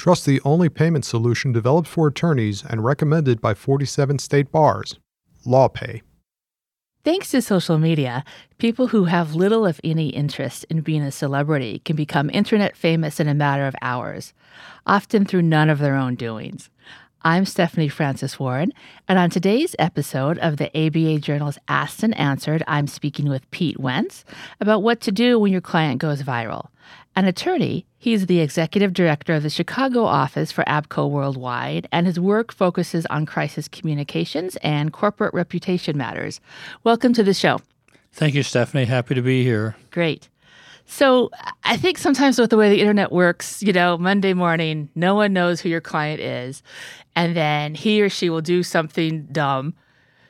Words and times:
Trust 0.00 0.24
the 0.24 0.40
only 0.46 0.70
payment 0.70 1.04
solution 1.04 1.52
developed 1.52 1.86
for 1.86 2.06
attorneys 2.06 2.64
and 2.64 2.82
recommended 2.82 3.38
by 3.38 3.52
47 3.52 4.18
state 4.18 4.50
bars 4.50 4.98
LawPay. 5.44 6.00
Thanks 7.04 7.30
to 7.32 7.42
social 7.42 7.76
media, 7.76 8.24
people 8.56 8.86
who 8.86 9.04
have 9.04 9.34
little, 9.34 9.66
if 9.66 9.78
any, 9.84 10.08
interest 10.08 10.64
in 10.70 10.80
being 10.80 11.02
a 11.02 11.12
celebrity 11.12 11.80
can 11.80 11.96
become 11.96 12.30
internet 12.32 12.78
famous 12.78 13.20
in 13.20 13.28
a 13.28 13.34
matter 13.34 13.66
of 13.66 13.76
hours, 13.82 14.32
often 14.86 15.26
through 15.26 15.42
none 15.42 15.68
of 15.68 15.80
their 15.80 15.96
own 15.96 16.14
doings. 16.14 16.70
I'm 17.20 17.44
Stephanie 17.44 17.88
Francis 17.90 18.40
Ward, 18.40 18.72
and 19.06 19.18
on 19.18 19.28
today's 19.28 19.76
episode 19.78 20.38
of 20.38 20.56
the 20.56 20.74
ABA 20.74 21.18
Journal's 21.18 21.58
Asked 21.68 22.02
and 22.02 22.16
Answered, 22.16 22.62
I'm 22.66 22.86
speaking 22.86 23.28
with 23.28 23.50
Pete 23.50 23.78
Wentz 23.78 24.24
about 24.62 24.82
what 24.82 25.02
to 25.02 25.12
do 25.12 25.38
when 25.38 25.52
your 25.52 25.60
client 25.60 26.00
goes 26.00 26.22
viral. 26.22 26.68
An 27.20 27.26
attorney, 27.26 27.84
he's 27.98 28.24
the 28.24 28.40
executive 28.40 28.94
director 28.94 29.34
of 29.34 29.42
the 29.42 29.50
Chicago 29.50 30.04
office 30.04 30.50
for 30.50 30.64
APCO 30.64 31.10
Worldwide, 31.10 31.86
and 31.92 32.06
his 32.06 32.18
work 32.18 32.50
focuses 32.50 33.04
on 33.10 33.26
crisis 33.26 33.68
communications 33.68 34.56
and 34.62 34.90
corporate 34.90 35.34
reputation 35.34 35.98
matters. 35.98 36.40
Welcome 36.82 37.12
to 37.12 37.22
the 37.22 37.34
show. 37.34 37.60
Thank 38.10 38.34
you, 38.34 38.42
Stephanie. 38.42 38.86
Happy 38.86 39.14
to 39.14 39.20
be 39.20 39.44
here. 39.44 39.76
Great. 39.90 40.30
So 40.86 41.30
I 41.62 41.76
think 41.76 41.98
sometimes 41.98 42.38
with 42.38 42.48
the 42.48 42.56
way 42.56 42.70
the 42.70 42.80
internet 42.80 43.12
works, 43.12 43.62
you 43.62 43.74
know, 43.74 43.98
Monday 43.98 44.32
morning, 44.32 44.88
no 44.94 45.14
one 45.14 45.34
knows 45.34 45.60
who 45.60 45.68
your 45.68 45.82
client 45.82 46.22
is. 46.22 46.62
And 47.14 47.36
then 47.36 47.74
he 47.74 48.00
or 48.00 48.08
she 48.08 48.30
will 48.30 48.40
do 48.40 48.62
something 48.62 49.26
dumb. 49.30 49.74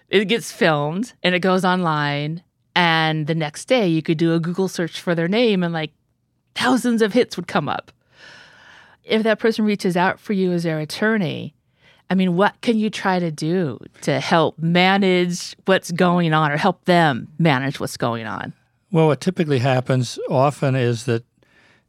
It 0.08 0.24
gets 0.24 0.50
filmed 0.50 1.12
and 1.22 1.36
it 1.36 1.38
goes 1.38 1.64
online. 1.64 2.42
And 2.74 3.28
the 3.28 3.36
next 3.36 3.66
day 3.66 3.86
you 3.86 4.02
could 4.02 4.18
do 4.18 4.34
a 4.34 4.40
Google 4.40 4.66
search 4.66 5.00
for 5.00 5.14
their 5.14 5.28
name 5.28 5.62
and 5.62 5.72
like 5.72 5.92
thousands 6.60 7.00
of 7.00 7.12
hits 7.12 7.36
would 7.36 7.46
come 7.46 7.68
up. 7.68 7.90
If 9.04 9.22
that 9.22 9.38
person 9.38 9.64
reaches 9.64 9.96
out 9.96 10.20
for 10.20 10.34
you 10.34 10.52
as 10.52 10.62
their 10.62 10.78
attorney, 10.78 11.54
I 12.10 12.14
mean, 12.14 12.36
what 12.36 12.60
can 12.60 12.78
you 12.78 12.90
try 12.90 13.18
to 13.18 13.30
do 13.30 13.78
to 14.02 14.20
help 14.20 14.58
manage 14.58 15.56
what's 15.64 15.90
going 15.90 16.34
on 16.34 16.52
or 16.52 16.56
help 16.56 16.84
them 16.84 17.28
manage 17.38 17.80
what's 17.80 17.96
going 17.96 18.26
on? 18.26 18.52
Well, 18.92 19.06
what 19.06 19.20
typically 19.20 19.60
happens 19.60 20.18
often 20.28 20.74
is 20.74 21.04
that 21.04 21.24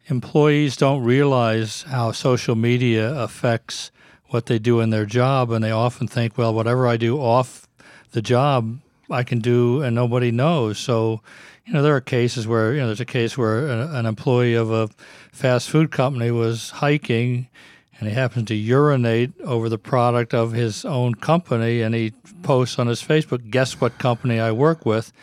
employees 0.07 0.77
don't 0.77 1.03
realize 1.03 1.83
how 1.83 2.11
social 2.11 2.55
media 2.55 3.13
affects 3.15 3.91
what 4.27 4.45
they 4.45 4.59
do 4.59 4.79
in 4.79 4.91
their 4.91 5.05
job, 5.05 5.51
and 5.51 5.63
they 5.63 5.71
often 5.71 6.07
think, 6.07 6.37
well, 6.37 6.53
whatever 6.53 6.87
I 6.87 6.95
do 6.95 7.19
off 7.19 7.67
the 8.11 8.21
job, 8.21 8.79
I 9.09 9.23
can 9.23 9.39
do 9.39 9.81
and 9.81 9.93
nobody 9.93 10.31
knows. 10.31 10.79
So 10.79 11.21
you 11.65 11.73
know, 11.73 11.81
there 11.81 11.95
are 11.95 12.01
cases 12.01 12.47
where, 12.47 12.73
you 12.73 12.79
know, 12.79 12.87
there's 12.87 12.99
a 12.99 13.05
case 13.05 13.37
where 13.37 13.67
an, 13.67 13.95
an 13.95 14.05
employee 14.05 14.55
of 14.55 14.71
a 14.71 14.89
fast 15.31 15.69
food 15.69 15.91
company 15.91 16.31
was 16.31 16.71
hiking 16.71 17.47
and 17.99 18.09
he 18.09 18.15
happens 18.15 18.47
to 18.47 18.55
urinate 18.55 19.39
over 19.41 19.69
the 19.69 19.77
product 19.77 20.33
of 20.33 20.53
his 20.53 20.83
own 20.85 21.13
company 21.15 21.81
and 21.81 21.93
he 21.93 22.13
posts 22.41 22.79
on 22.79 22.87
his 22.87 23.01
Facebook, 23.01 23.51
guess 23.51 23.79
what 23.79 23.99
company 23.99 24.39
I 24.39 24.51
work 24.51 24.85
with? 24.85 25.13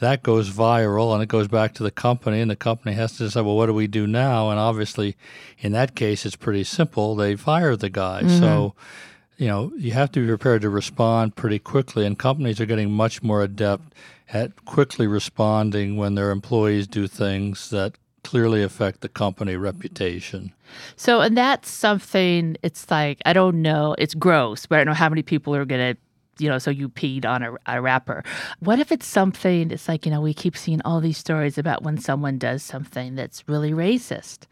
That 0.00 0.22
goes 0.22 0.48
viral 0.48 1.12
and 1.12 1.20
it 1.20 1.28
goes 1.28 1.48
back 1.48 1.74
to 1.74 1.82
the 1.82 1.90
company, 1.90 2.40
and 2.40 2.48
the 2.48 2.54
company 2.54 2.94
has 2.94 3.16
to 3.16 3.24
decide, 3.24 3.40
well, 3.40 3.56
what 3.56 3.66
do 3.66 3.74
we 3.74 3.88
do 3.88 4.06
now? 4.06 4.48
And 4.50 4.60
obviously, 4.60 5.16
in 5.58 5.72
that 5.72 5.96
case, 5.96 6.24
it's 6.24 6.36
pretty 6.36 6.62
simple. 6.62 7.16
They 7.16 7.34
fire 7.34 7.74
the 7.74 7.90
guy. 7.90 8.22
Mm-hmm. 8.22 8.38
So, 8.38 8.74
you 9.38 9.46
know, 9.46 9.72
you 9.76 9.92
have 9.92 10.12
to 10.12 10.20
be 10.20 10.26
prepared 10.26 10.62
to 10.62 10.68
respond 10.68 11.36
pretty 11.36 11.60
quickly, 11.60 12.04
and 12.04 12.18
companies 12.18 12.60
are 12.60 12.66
getting 12.66 12.90
much 12.90 13.22
more 13.22 13.42
adept 13.42 13.94
at 14.32 14.64
quickly 14.64 15.06
responding 15.06 15.96
when 15.96 16.16
their 16.16 16.30
employees 16.30 16.86
do 16.86 17.06
things 17.06 17.70
that 17.70 17.96
clearly 18.24 18.62
affect 18.62 19.00
the 19.00 19.08
company 19.08 19.56
reputation. 19.56 20.52
So, 20.96 21.20
and 21.20 21.36
that's 21.36 21.70
something, 21.70 22.56
it's 22.62 22.90
like, 22.90 23.22
I 23.24 23.32
don't 23.32 23.62
know, 23.62 23.94
it's 23.96 24.14
gross, 24.14 24.66
but 24.66 24.76
I 24.76 24.78
don't 24.80 24.88
know 24.88 24.98
how 24.98 25.08
many 25.08 25.22
people 25.22 25.54
are 25.54 25.64
going 25.64 25.94
to 25.94 26.00
you 26.38 26.48
know, 26.48 26.58
so 26.58 26.70
you 26.70 26.88
peed 26.88 27.24
on 27.24 27.42
a, 27.42 27.54
a 27.66 27.80
wrapper. 27.80 28.24
What 28.60 28.78
if 28.78 28.92
it's 28.92 29.06
something, 29.06 29.70
it's 29.70 29.88
like, 29.88 30.06
you 30.06 30.12
know, 30.12 30.20
we 30.20 30.34
keep 30.34 30.56
seeing 30.56 30.80
all 30.84 31.00
these 31.00 31.18
stories 31.18 31.58
about 31.58 31.82
when 31.82 31.98
someone 31.98 32.38
does 32.38 32.62
something 32.62 33.14
that's 33.14 33.46
really 33.48 33.72
racist 33.72 34.46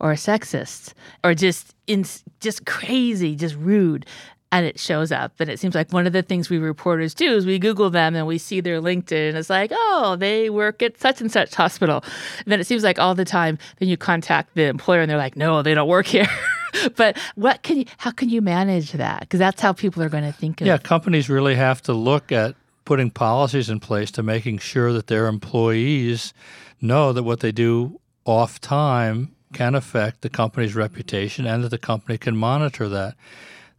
or 0.00 0.12
sexist 0.14 0.94
or 1.24 1.34
just 1.34 1.74
in, 1.86 2.04
just 2.40 2.66
crazy, 2.66 3.34
just 3.34 3.56
rude 3.56 4.06
and 4.52 4.66
it 4.66 4.80
shows 4.80 5.12
up. 5.12 5.32
And 5.38 5.48
it 5.48 5.60
seems 5.60 5.74
like 5.74 5.92
one 5.92 6.06
of 6.06 6.12
the 6.12 6.22
things 6.22 6.50
we 6.50 6.58
reporters 6.58 7.14
do 7.14 7.34
is 7.36 7.46
we 7.46 7.58
Google 7.58 7.90
them 7.90 8.16
and 8.16 8.26
we 8.26 8.38
see 8.38 8.60
their 8.60 8.80
LinkedIn 8.80 9.28
and 9.28 9.38
it's 9.38 9.50
like, 9.50 9.70
oh, 9.72 10.16
they 10.18 10.50
work 10.50 10.82
at 10.82 10.98
such 10.98 11.20
and 11.20 11.30
such 11.30 11.54
hospital. 11.54 12.02
And 12.38 12.46
then 12.46 12.60
it 12.60 12.66
seems 12.66 12.82
like 12.82 12.98
all 12.98 13.14
the 13.14 13.24
time, 13.24 13.58
then 13.78 13.88
you 13.88 13.96
contact 13.96 14.54
the 14.54 14.64
employer 14.64 15.00
and 15.00 15.10
they're 15.10 15.18
like, 15.18 15.36
no, 15.36 15.62
they 15.62 15.74
don't 15.74 15.88
work 15.88 16.06
here. 16.06 16.28
but 16.96 17.16
what 17.36 17.62
can 17.62 17.78
you, 17.78 17.84
how 17.98 18.10
can 18.10 18.28
you 18.28 18.42
manage 18.42 18.92
that? 18.92 19.20
Because 19.20 19.38
that's 19.38 19.60
how 19.60 19.72
people 19.72 20.02
are 20.02 20.08
going 20.08 20.24
to 20.24 20.32
think 20.32 20.60
of 20.60 20.66
Yeah, 20.66 20.78
companies 20.78 21.28
really 21.28 21.54
have 21.54 21.80
to 21.82 21.92
look 21.92 22.32
at 22.32 22.56
putting 22.84 23.10
policies 23.10 23.70
in 23.70 23.78
place 23.78 24.10
to 24.10 24.22
making 24.22 24.58
sure 24.58 24.92
that 24.92 25.06
their 25.06 25.26
employees 25.26 26.34
know 26.80 27.12
that 27.12 27.22
what 27.22 27.38
they 27.38 27.52
do 27.52 28.00
off 28.24 28.60
time 28.60 29.32
can 29.52 29.74
affect 29.74 30.22
the 30.22 30.28
company's 30.28 30.74
reputation 30.74 31.46
and 31.46 31.62
that 31.62 31.68
the 31.68 31.78
company 31.78 32.18
can 32.18 32.36
monitor 32.36 32.88
that. 32.88 33.14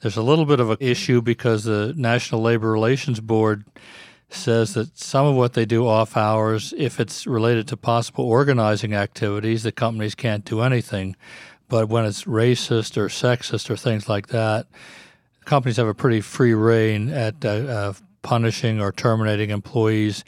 There's 0.01 0.17
a 0.17 0.23
little 0.23 0.45
bit 0.45 0.59
of 0.59 0.71
an 0.71 0.77
issue 0.79 1.21
because 1.21 1.63
the 1.63 1.93
National 1.95 2.41
Labor 2.41 2.71
Relations 2.71 3.19
Board 3.19 3.65
says 4.29 4.73
that 4.73 4.97
some 4.97 5.25
of 5.25 5.35
what 5.35 5.53
they 5.53 5.65
do 5.65 5.87
off 5.87 6.17
hours, 6.17 6.73
if 6.77 6.99
it's 6.99 7.27
related 7.27 7.67
to 7.67 7.77
possible 7.77 8.25
organizing 8.25 8.93
activities, 8.93 9.63
the 9.63 9.71
companies 9.71 10.15
can't 10.15 10.43
do 10.43 10.61
anything. 10.61 11.15
But 11.67 11.87
when 11.87 12.05
it's 12.05 12.23
racist 12.23 12.97
or 12.97 13.07
sexist 13.07 13.69
or 13.69 13.77
things 13.77 14.09
like 14.09 14.27
that, 14.27 14.67
companies 15.45 15.77
have 15.77 15.87
a 15.87 15.93
pretty 15.93 16.21
free 16.21 16.53
rein 16.53 17.09
at 17.09 17.45
uh, 17.45 17.49
uh, 17.49 17.93
punishing 18.23 18.81
or 18.81 18.91
terminating 18.91 19.51
employees. 19.51 20.23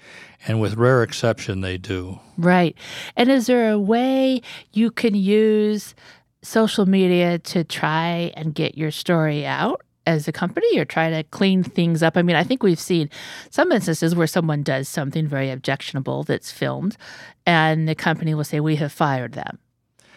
And 0.48 0.62
with 0.62 0.76
rare 0.76 1.04
exception, 1.04 1.62
they 1.62 1.78
do. 1.78 2.20
Right. 2.38 2.78
And 3.16 3.32
is 3.32 3.48
there 3.48 3.72
a 3.72 3.80
way 3.80 4.42
you 4.72 4.92
can 4.92 5.16
use 5.16 5.96
social 6.44 6.86
media 6.86 7.40
to 7.40 7.64
try 7.64 8.32
and 8.36 8.54
get 8.54 8.78
your 8.78 8.92
story 8.92 9.46
out 9.46 9.82
as 10.06 10.28
a 10.28 10.32
company 10.32 10.78
or 10.78 10.86
try 10.86 11.10
to 11.10 11.24
clean 11.24 11.64
things 11.64 12.04
up? 12.04 12.18
I 12.18 12.22
mean, 12.22 12.36
I 12.36 12.44
think 12.44 12.62
we've 12.62 12.80
seen 12.80 13.10
some 13.50 13.72
instances 13.72 14.16
where 14.16 14.28
someone 14.28 14.64
does 14.64 14.88
something 14.88 15.28
very 15.28 15.50
objectionable 15.50 16.24
that's 16.24 16.52
filmed, 16.52 16.98
and 17.46 17.88
the 17.88 17.96
company 17.96 18.34
will 18.34 18.44
say, 18.44 18.60
We 18.60 18.76
have 18.78 18.92
fired 18.92 19.34
them 19.34 19.60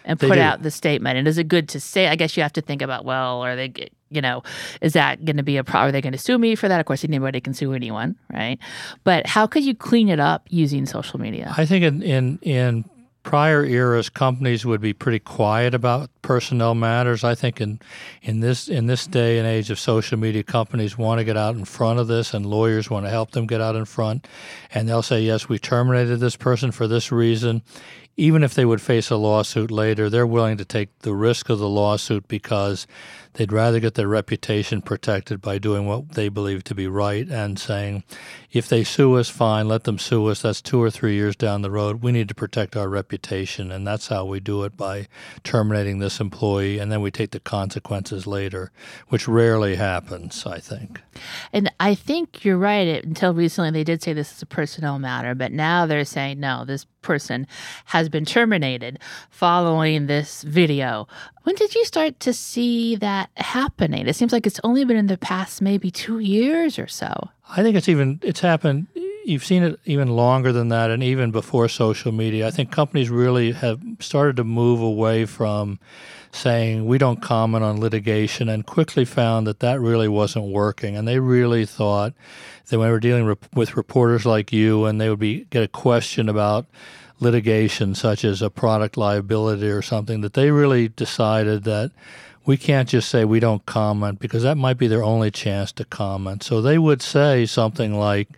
and 0.06 0.18
put 0.18 0.38
out 0.38 0.62
the 0.62 0.70
statement. 0.70 1.18
And 1.18 1.28
is 1.28 1.36
it 1.36 1.48
good 1.48 1.68
to 1.70 1.80
say? 1.80 2.06
I 2.06 2.16
guess 2.16 2.36
you 2.36 2.42
have 2.42 2.52
to 2.54 2.62
think 2.62 2.80
about, 2.80 3.04
well, 3.04 3.42
are 3.42 3.56
they, 3.56 3.72
you 4.08 4.22
know, 4.22 4.42
is 4.80 4.92
that 4.94 5.24
going 5.24 5.36
to 5.36 5.42
be 5.42 5.56
a 5.56 5.64
problem? 5.64 5.88
Are 5.88 5.92
they 5.92 6.00
going 6.00 6.12
to 6.12 6.18
sue 6.18 6.38
me 6.38 6.54
for 6.54 6.68
that? 6.68 6.78
Of 6.80 6.86
course, 6.86 7.04
anybody 7.04 7.40
can 7.40 7.52
sue 7.52 7.72
anyone, 7.72 8.16
right? 8.32 8.58
But 9.04 9.26
how 9.26 9.46
could 9.46 9.64
you 9.64 9.74
clean 9.74 10.08
it 10.08 10.20
up 10.20 10.46
using 10.48 10.86
social 10.86 11.20
media? 11.20 11.52
I 11.56 11.66
think 11.66 11.84
in, 11.84 12.02
in, 12.02 12.38
in 12.42 12.84
prior 13.26 13.64
eras, 13.64 14.08
companies 14.08 14.64
would 14.64 14.80
be 14.80 14.92
pretty 14.92 15.18
quiet 15.18 15.74
about 15.74 16.08
personnel 16.22 16.76
matters. 16.76 17.24
I 17.24 17.34
think 17.34 17.60
in 17.60 17.80
in 18.22 18.38
this 18.38 18.68
in 18.68 18.86
this 18.86 19.06
day 19.06 19.38
and 19.38 19.46
age 19.46 19.68
of 19.68 19.80
social 19.80 20.16
media, 20.16 20.44
companies 20.44 20.96
want 20.96 21.18
to 21.18 21.24
get 21.24 21.36
out 21.36 21.56
in 21.56 21.64
front 21.64 21.98
of 21.98 22.06
this, 22.06 22.32
and 22.32 22.46
lawyers 22.46 22.88
want 22.88 23.04
to 23.04 23.10
help 23.10 23.32
them 23.32 23.48
get 23.48 23.60
out 23.60 23.74
in 23.74 23.84
front. 23.84 24.28
And 24.72 24.88
they'll 24.88 25.02
say, 25.02 25.20
"Yes, 25.20 25.48
we 25.48 25.58
terminated 25.58 26.20
this 26.20 26.36
person 26.36 26.70
for 26.70 26.86
this 26.86 27.10
reason." 27.10 27.62
Even 28.16 28.44
if 28.44 28.54
they 28.54 28.64
would 28.64 28.80
face 28.80 29.10
a 29.10 29.16
lawsuit 29.16 29.70
later, 29.70 30.08
they're 30.08 30.26
willing 30.26 30.56
to 30.56 30.64
take 30.64 31.00
the 31.00 31.12
risk 31.12 31.50
of 31.50 31.58
the 31.58 31.68
lawsuit 31.68 32.28
because 32.28 32.86
They'd 33.36 33.52
rather 33.52 33.80
get 33.80 33.94
their 33.94 34.08
reputation 34.08 34.80
protected 34.80 35.42
by 35.42 35.58
doing 35.58 35.86
what 35.86 36.12
they 36.12 36.30
believe 36.30 36.64
to 36.64 36.74
be 36.74 36.86
right 36.86 37.28
and 37.28 37.58
saying, 37.58 38.02
if 38.50 38.66
they 38.66 38.82
sue 38.82 39.16
us, 39.16 39.28
fine, 39.28 39.68
let 39.68 39.84
them 39.84 39.98
sue 39.98 40.26
us. 40.28 40.40
That's 40.40 40.62
two 40.62 40.82
or 40.82 40.90
three 40.90 41.14
years 41.14 41.36
down 41.36 41.60
the 41.60 41.70
road. 41.70 42.02
We 42.02 42.12
need 42.12 42.28
to 42.28 42.34
protect 42.34 42.76
our 42.76 42.88
reputation. 42.88 43.70
And 43.70 43.86
that's 43.86 44.08
how 44.08 44.24
we 44.24 44.40
do 44.40 44.64
it 44.64 44.78
by 44.78 45.08
terminating 45.44 45.98
this 45.98 46.18
employee. 46.18 46.78
And 46.78 46.90
then 46.90 47.02
we 47.02 47.10
take 47.10 47.32
the 47.32 47.40
consequences 47.40 48.26
later, 48.26 48.72
which 49.08 49.28
rarely 49.28 49.76
happens, 49.76 50.46
I 50.46 50.58
think. 50.58 51.02
And 51.52 51.70
I 51.78 51.94
think 51.94 52.42
you're 52.42 52.56
right. 52.56 53.04
Until 53.04 53.34
recently, 53.34 53.70
they 53.70 53.84
did 53.84 54.02
say 54.02 54.14
this 54.14 54.34
is 54.34 54.40
a 54.40 54.46
personnel 54.46 54.98
matter, 54.98 55.34
but 55.34 55.52
now 55.52 55.84
they're 55.84 56.06
saying, 56.06 56.40
no, 56.40 56.64
this 56.64 56.86
person 57.02 57.46
has 57.86 58.08
been 58.08 58.24
terminated 58.24 58.98
following 59.30 60.06
this 60.06 60.42
video. 60.42 61.06
When 61.42 61.54
did 61.54 61.74
you 61.74 61.84
start 61.84 62.18
to 62.20 62.32
see 62.32 62.96
that 62.96 63.25
happening? 63.36 64.06
It 64.06 64.16
seems 64.16 64.32
like 64.32 64.46
it's 64.46 64.60
only 64.64 64.84
been 64.84 64.96
in 64.96 65.06
the 65.06 65.18
past 65.18 65.60
maybe 65.62 65.90
two 65.90 66.18
years 66.18 66.78
or 66.78 66.86
so. 66.86 67.30
I 67.48 67.62
think 67.62 67.76
it's 67.76 67.88
even 67.88 68.20
it's 68.22 68.40
happened. 68.40 68.86
You've 69.24 69.44
seen 69.44 69.64
it 69.64 69.80
even 69.84 70.08
longer 70.08 70.52
than 70.52 70.68
that, 70.68 70.90
and 70.90 71.02
even 71.02 71.32
before 71.32 71.68
social 71.68 72.12
media. 72.12 72.46
I 72.46 72.50
think 72.50 72.70
companies 72.70 73.10
really 73.10 73.52
have 73.52 73.80
started 73.98 74.36
to 74.36 74.44
move 74.44 74.80
away 74.80 75.26
from 75.26 75.80
saying 76.30 76.86
we 76.86 76.98
don't 76.98 77.22
comment 77.22 77.64
on 77.64 77.80
litigation, 77.80 78.48
and 78.48 78.66
quickly 78.66 79.04
found 79.04 79.46
that 79.46 79.60
that 79.60 79.80
really 79.80 80.08
wasn't 80.08 80.44
working. 80.44 80.96
And 80.96 81.08
they 81.08 81.18
really 81.18 81.66
thought 81.66 82.12
that 82.66 82.78
when 82.78 82.88
they 82.88 82.92
were 82.92 83.00
dealing 83.00 83.36
with 83.54 83.76
reporters 83.76 84.26
like 84.26 84.52
you, 84.52 84.84
and 84.84 85.00
they 85.00 85.08
would 85.08 85.18
be 85.18 85.46
get 85.50 85.62
a 85.62 85.68
question 85.68 86.28
about 86.28 86.66
litigation, 87.18 87.94
such 87.94 88.24
as 88.24 88.42
a 88.42 88.50
product 88.50 88.96
liability 88.96 89.68
or 89.68 89.82
something, 89.82 90.20
that 90.20 90.34
they 90.34 90.50
really 90.50 90.88
decided 90.88 91.64
that 91.64 91.90
we 92.46 92.56
can't 92.56 92.88
just 92.88 93.08
say 93.08 93.24
we 93.24 93.40
don't 93.40 93.66
comment 93.66 94.20
because 94.20 94.44
that 94.44 94.56
might 94.56 94.78
be 94.78 94.86
their 94.86 95.02
only 95.02 95.32
chance 95.32 95.72
to 95.72 95.84
comment. 95.84 96.44
So 96.44 96.62
they 96.62 96.78
would 96.78 97.02
say 97.02 97.44
something 97.44 97.98
like, 97.98 98.28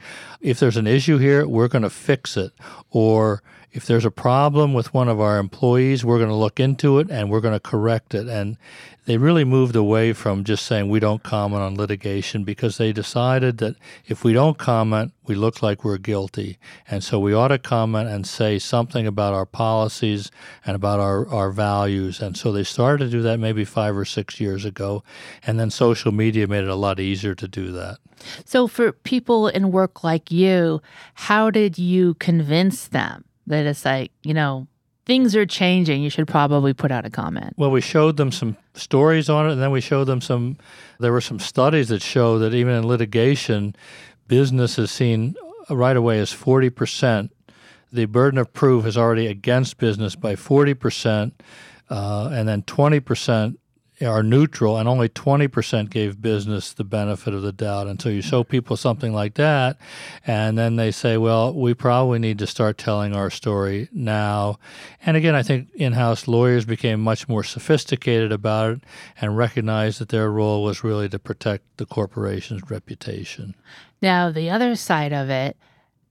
if 0.41 0.59
there's 0.59 0.79
an 0.79 0.87
issue 0.87 1.19
here, 1.19 1.47
we're 1.47 1.69
going 1.69 1.83
to 1.83 1.91
fix 1.91 2.37
it. 2.37 2.53
Or 2.91 3.43
if 3.73 3.85
there's 3.85 4.05
a 4.05 4.11
problem 4.11 4.73
with 4.73 4.95
one 4.95 5.09
of 5.09 5.21
our 5.21 5.39
employees, 5.39 6.05
we're 6.05 6.19
going 6.19 6.31
to 6.31 6.35
look 6.35 6.59
into 6.59 6.99
it 6.99 7.11
and 7.11 7.31
we're 7.31 7.41
going 7.41 7.55
to 7.55 7.61
correct 7.61 8.15
it. 8.15 8.27
And 8.27 8.57
they 9.05 9.19
really 9.19 9.45
moved 9.45 9.77
away 9.77 10.13
from 10.13 10.45
just 10.45 10.67
saying 10.67 10.89
we 10.89 11.01
don't 11.01 11.23
comment 11.23 11.63
on 11.63 11.77
litigation 11.77 12.45
because 12.45 12.79
they 12.79 12.93
decided 12.93 13.59
that 13.59 13.77
if 14.07 14.25
we 14.25 14.33
don't 14.33 14.59
comment, 14.59 15.13
we 15.27 15.35
look 15.35 15.63
like 15.63 15.85
we're 15.85 15.99
guilty. 15.99 16.59
And 16.91 17.05
so 17.05 17.19
we 17.19 17.35
ought 17.35 17.49
to 17.49 17.59
comment 17.59 18.09
and 18.09 18.27
say 18.27 18.59
something 18.59 19.07
about 19.07 19.35
our 19.35 19.47
policies 19.47 20.31
and 20.65 20.75
about 20.75 21.01
our, 21.01 21.29
our 21.29 21.51
values. 21.51 22.21
And 22.21 22.37
so 22.37 22.53
they 22.53 22.65
started 22.65 23.05
to 23.07 23.11
do 23.11 23.23
that 23.23 23.39
maybe 23.39 23.65
five 23.65 23.97
or 23.97 24.05
six 24.05 24.41
years 24.41 24.65
ago. 24.65 25.03
And 25.47 25.61
then 25.61 25.71
social 25.71 26.13
media 26.13 26.47
made 26.47 26.65
it 26.65 26.71
a 26.71 26.75
lot 26.75 27.01
easier 27.01 27.35
to 27.35 27.49
do 27.49 27.71
that. 27.73 27.99
So, 28.45 28.67
for 28.67 28.91
people 28.91 29.47
in 29.47 29.71
work 29.71 30.03
like 30.03 30.33
you, 30.33 30.83
how 31.15 31.51
did 31.51 31.79
you 31.79 32.15
convince 32.15 32.89
them 32.89 33.25
that 33.49 33.67
it's 33.67 33.85
like, 33.85 34.13
you 34.23 34.35
know, 34.35 34.67
things 35.05 35.35
are 35.35 35.47
changing. 35.47 36.03
You 36.03 36.11
should 36.11 36.29
probably 36.29 36.75
put 36.75 36.93
out 36.93 37.05
a 37.05 37.11
comment. 37.11 37.55
Well, 37.57 37.71
we 37.71 37.81
showed 37.81 38.17
them 38.17 38.31
some 38.31 38.57
stories 38.75 39.29
on 39.29 39.49
it, 39.49 39.53
and 39.53 39.63
then 39.63 39.71
we 39.71 39.81
showed 39.81 40.05
them 40.05 40.21
some. 40.21 40.59
There 41.01 41.13
were 41.13 41.21
some 41.21 41.39
studies 41.39 41.89
that 41.89 42.03
show 42.03 42.39
that 42.39 42.55
even 42.55 42.75
in 42.75 42.87
litigation, 42.87 43.75
business 44.29 44.79
is 44.79 44.91
seen 44.91 45.35
right 45.71 45.97
away 45.97 46.19
as 46.19 46.33
40%. 46.33 47.31
The 47.91 48.05
burden 48.05 48.39
of 48.39 48.53
proof 48.53 48.85
is 48.85 48.97
already 48.99 49.27
against 49.27 49.79
business 49.79 50.15
by 50.15 50.35
40%, 50.35 51.33
uh, 51.89 52.31
and 52.33 52.47
then 52.47 52.63
20% 52.63 53.57
are 54.01 54.23
neutral, 54.23 54.77
and 54.77 54.89
only 54.89 55.09
20% 55.09 55.91
gave 55.91 56.23
business 56.23 56.73
the 56.73 56.85
benefit 56.85 57.35
of 57.35 57.43
the 57.43 57.53
doubt. 57.53 57.87
And 57.87 58.01
so 58.01 58.09
you 58.09 58.23
show 58.23 58.45
people 58.45 58.77
something 58.77 59.13
like 59.13 59.35
that, 59.35 59.77
and 60.27 60.57
then 60.57 60.77
they 60.77 60.91
say, 60.91 61.17
well, 61.17 61.53
we 61.53 61.75
probably 61.75 62.19
need 62.19 62.39
to 62.39 62.47
start 62.47 62.79
telling 62.79 63.15
our 63.15 63.31
story 63.31 63.89
now. 63.93 64.59
And 65.05 65.17
again, 65.17 65.35
I 65.35 65.43
think 65.43 65.69
in 65.75 65.95
house 65.95 66.29
lawyers 66.29 66.65
became 66.65 67.01
much 67.01 67.29
more 67.29 67.43
sophisticated 67.43 68.33
about 68.33 68.73
it 68.73 68.81
and 69.21 69.37
recognized 69.37 70.01
that 70.01 70.11
their 70.11 70.31
role 70.31 70.63
was 70.63 70.85
really 70.85 71.09
to 71.09 71.19
protect 71.19 71.79
the 71.79 71.87
corporation's 71.87 72.71
reputation. 72.71 73.55
Now, 74.01 74.31
the 74.31 74.51
other 74.51 74.77
side 74.77 75.13
of 75.13 75.29
it, 75.29 75.57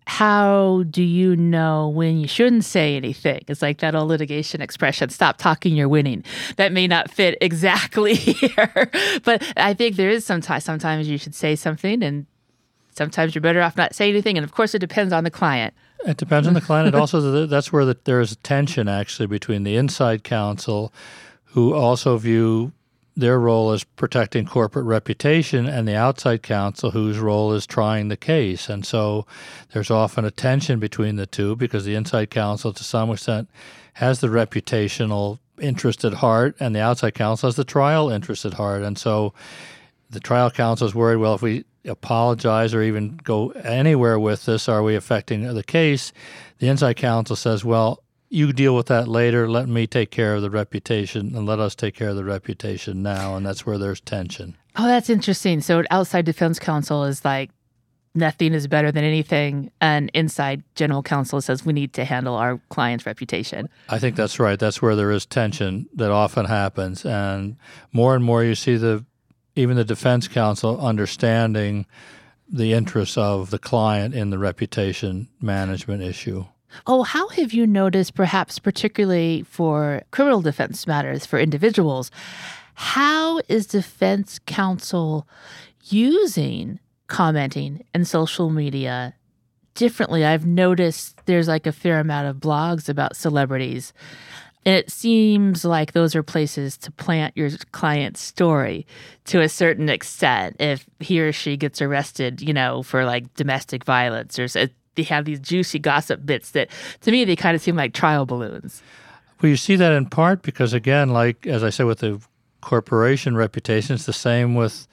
how 0.07 0.83
do 0.89 1.04
you 1.04 1.36
know 1.36 1.89
when 1.89 2.18
you 2.18 2.30
shouldn't 2.30 2.63
say 2.63 2.95
anything? 2.95 3.42
It's 3.50 3.62
like 3.62 3.80
that 3.80 3.94
old 3.94 4.07
litigation 4.07 4.62
expression 4.62 5.09
stop 5.09 5.36
talking, 5.36 5.75
you're 5.75 5.89
winning. 5.89 6.24
That 6.56 6.71
may 6.71 6.88
not 6.88 7.12
fit 7.12 7.38
exactly 7.42 8.15
here, 8.15 8.89
but 9.25 9.44
I 9.57 9.74
think 9.74 9.98
there 9.98 10.09
is 10.09 10.25
sometimes, 10.25 10.63
sometimes 10.63 11.09
you 11.09 11.18
should 11.18 11.36
say 11.36 11.57
something, 11.57 12.01
and 12.01 12.25
sometimes 12.92 13.36
you're 13.36 13.42
better 13.42 13.62
off 13.62 13.75
not 13.75 13.94
saying 13.94 14.13
anything. 14.13 14.38
And 14.38 14.45
of 14.45 14.54
course, 14.54 14.74
it 14.74 14.80
depends 14.80 15.12
on 15.12 15.25
the 15.25 15.30
client. 15.30 15.74
It 16.06 16.15
depends 16.15 16.48
on 16.48 16.54
the 16.54 16.62
client. 16.62 16.88
It 16.88 16.95
also, 17.00 17.45
that's 17.45 17.74
where 17.74 17.83
the, 17.83 17.98
there 18.06 18.21
is 18.21 18.38
tension 18.38 18.88
actually 18.88 19.27
between 19.27 19.63
the 19.63 19.75
inside 19.75 20.24
counsel 20.24 20.94
who 21.44 21.74
also 21.74 22.18
view 22.18 22.71
their 23.18 23.40
role 23.40 23.74
is 23.74 23.84
protecting 23.84 24.46
corporate 24.46 24.86
reputation 24.86 25.66
and 25.66 25.88
the 25.88 25.96
outside 25.96 26.44
counsel 26.44 26.92
whose 26.92 27.18
role 27.18 27.52
is 27.52 27.66
trying 27.66 28.10
the 28.10 28.16
case. 28.16 28.69
And 28.69 28.86
so 28.86 29.25
there's 29.74 29.90
often 29.90 30.24
a 30.24 30.30
tension 30.30 30.80
between 30.80 31.16
the 31.16 31.25
two 31.25 31.56
because 31.56 31.84
the 31.84 31.96
inside 31.96 32.30
counsel, 32.30 32.72
to 32.72 32.84
some 32.84 33.10
extent, 33.10 33.50
has 33.94 34.22
the 34.22 34.28
reputational 34.28 35.40
interest 35.60 36.06
at 36.06 36.14
heart, 36.14 36.56
and 36.60 36.75
the 36.75 36.80
outside 36.80 37.16
counsel 37.16 37.48
has 37.48 37.56
the 37.56 37.64
trial 37.64 38.12
interest 38.12 38.46
at 38.46 38.54
heart. 38.54 38.84
And 38.84 39.00
so 39.00 39.34
the 40.12 40.19
trial 40.19 40.52
counsel 40.52 40.86
is 40.86 40.94
worried 40.94 41.18
well, 41.18 41.34
if 41.34 41.42
we 41.42 41.66
apologize 41.86 42.75
or 42.75 42.84
even 42.84 43.19
go 43.24 43.50
anywhere 43.50 44.19
with 44.19 44.46
this, 44.46 44.69
are 44.69 44.84
we 44.84 44.96
affecting 44.96 45.42
the 45.52 45.64
case? 45.64 46.14
The 46.60 46.68
inside 46.68 46.98
counsel 46.98 47.36
says, 47.36 47.66
well, 47.66 48.04
you 48.30 48.52
deal 48.54 48.76
with 48.76 48.88
that 48.88 49.08
later. 49.08 49.50
Let 49.50 49.68
me 49.68 49.88
take 49.88 50.12
care 50.12 50.36
of 50.36 50.42
the 50.42 50.50
reputation 50.50 51.36
and 51.36 51.46
let 51.46 51.60
us 51.60 51.76
take 51.76 51.96
care 51.96 52.10
of 52.10 52.16
the 52.16 52.26
reputation 52.26 53.02
now. 53.02 53.36
And 53.36 53.46
that's 53.46 53.66
where 53.66 53.78
there's 53.78 54.02
tension. 54.02 54.58
Oh, 54.76 54.88
that's 54.88 55.10
interesting. 55.10 55.62
So 55.62 55.84
outside 55.90 56.26
defense 56.26 56.60
counsel 56.60 57.04
is 57.06 57.24
like 57.24 57.50
nothing 58.14 58.54
is 58.54 58.68
better 58.68 58.92
than 58.92 59.04
anything. 59.04 59.72
And 59.80 60.12
inside 60.14 60.64
general 60.76 61.04
counsel 61.04 61.40
says 61.42 61.66
we 61.66 61.74
need 61.74 61.94
to 61.94 62.06
handle 62.06 62.36
our 62.36 62.60
client's 62.70 63.06
reputation. 63.06 63.70
I 63.90 64.00
think 64.00 64.16
that's 64.16 64.40
right. 64.40 64.60
That's 64.60 64.82
where 64.82 64.96
there 64.96 65.12
is 65.12 65.26
tension 65.26 65.88
that 65.94 66.12
often 66.12 66.46
happens. 66.46 67.06
And 67.06 67.58
more 67.94 68.16
and 68.16 68.24
more 68.24 68.44
you 68.44 68.56
see 68.56 68.76
the 68.76 69.06
even 69.56 69.78
the 69.78 69.86
defense 69.86 70.28
counsel 70.28 70.80
understanding 70.80 71.88
the 72.48 72.74
interests 72.74 73.18
of 73.18 73.50
the 73.50 73.60
client 73.60 74.14
in 74.14 74.30
the 74.30 74.38
reputation 74.38 75.28
management 75.42 76.04
issue. 76.04 76.46
Oh, 76.86 77.04
how 77.04 77.30
have 77.30 77.54
you 77.54 77.66
noticed, 77.66 78.14
perhaps 78.14 78.60
particularly 78.60 79.44
for 79.44 80.04
criminal 80.12 80.42
defense 80.42 80.86
matters 80.86 81.25
for 81.25 81.40
individuals, 81.40 82.12
how 82.75 83.42
is 83.48 83.66
defense 83.66 84.40
counsel 84.46 85.28
using 85.86 86.80
commenting 87.08 87.84
and 87.94 88.08
social 88.08 88.50
media 88.50 89.16
differently? 89.74 90.25
I've 90.25 90.46
noticed 90.46 91.25
there's 91.25 91.48
like 91.48 91.66
a 91.66 91.72
fair 91.72 92.00
amount 92.00 92.28
of 92.28 92.38
blogs 92.38 92.90
about 92.90 93.16
celebrities. 93.16 93.94
And 94.66 94.75
it 94.75 94.92
seems 94.92 95.64
like 95.64 95.94
those 95.94 96.14
are 96.14 96.24
places 96.24 96.78
to 96.80 96.92
plant 96.92 97.38
your 97.38 97.50
client's 97.72 98.19
story 98.19 98.86
to 99.25 99.40
a 99.40 99.48
certain 99.48 99.88
extent. 99.88 100.58
If 100.60 100.86
he 101.00 101.22
or 101.22 101.31
she 101.31 101.56
gets 101.56 101.81
arrested, 101.81 102.42
you 102.42 102.54
know, 102.54 102.84
for 102.84 103.06
like 103.06 103.34
domestic 103.36 103.86
violence, 103.86 104.38
or 104.38 104.50
they 104.98 105.04
have 105.04 105.24
these 105.24 105.40
juicy 105.40 105.80
gossip 105.80 106.26
bits 106.26 106.52
that 106.52 106.70
to 107.02 107.12
me 107.12 107.24
they 107.24 107.38
kind 107.38 107.56
of 107.56 107.62
seem 107.62 107.78
like 107.78 107.94
trial 107.94 108.26
balloons. 108.26 108.82
Well, 109.42 109.50
you 109.50 109.56
see 109.56 109.76
that 109.78 109.94
in 109.94 110.08
part 110.08 110.42
because 110.42 110.74
again, 110.74 111.10
like 111.10 111.48
as 111.48 111.64
I 111.64 111.70
said 111.70 111.86
with 111.86 112.00
the 112.00 112.20
corporation 112.62 113.38
reputation, 113.38 113.96
it's 113.96 114.06
the 114.06 114.14
same 114.14 114.56
with 114.56 114.88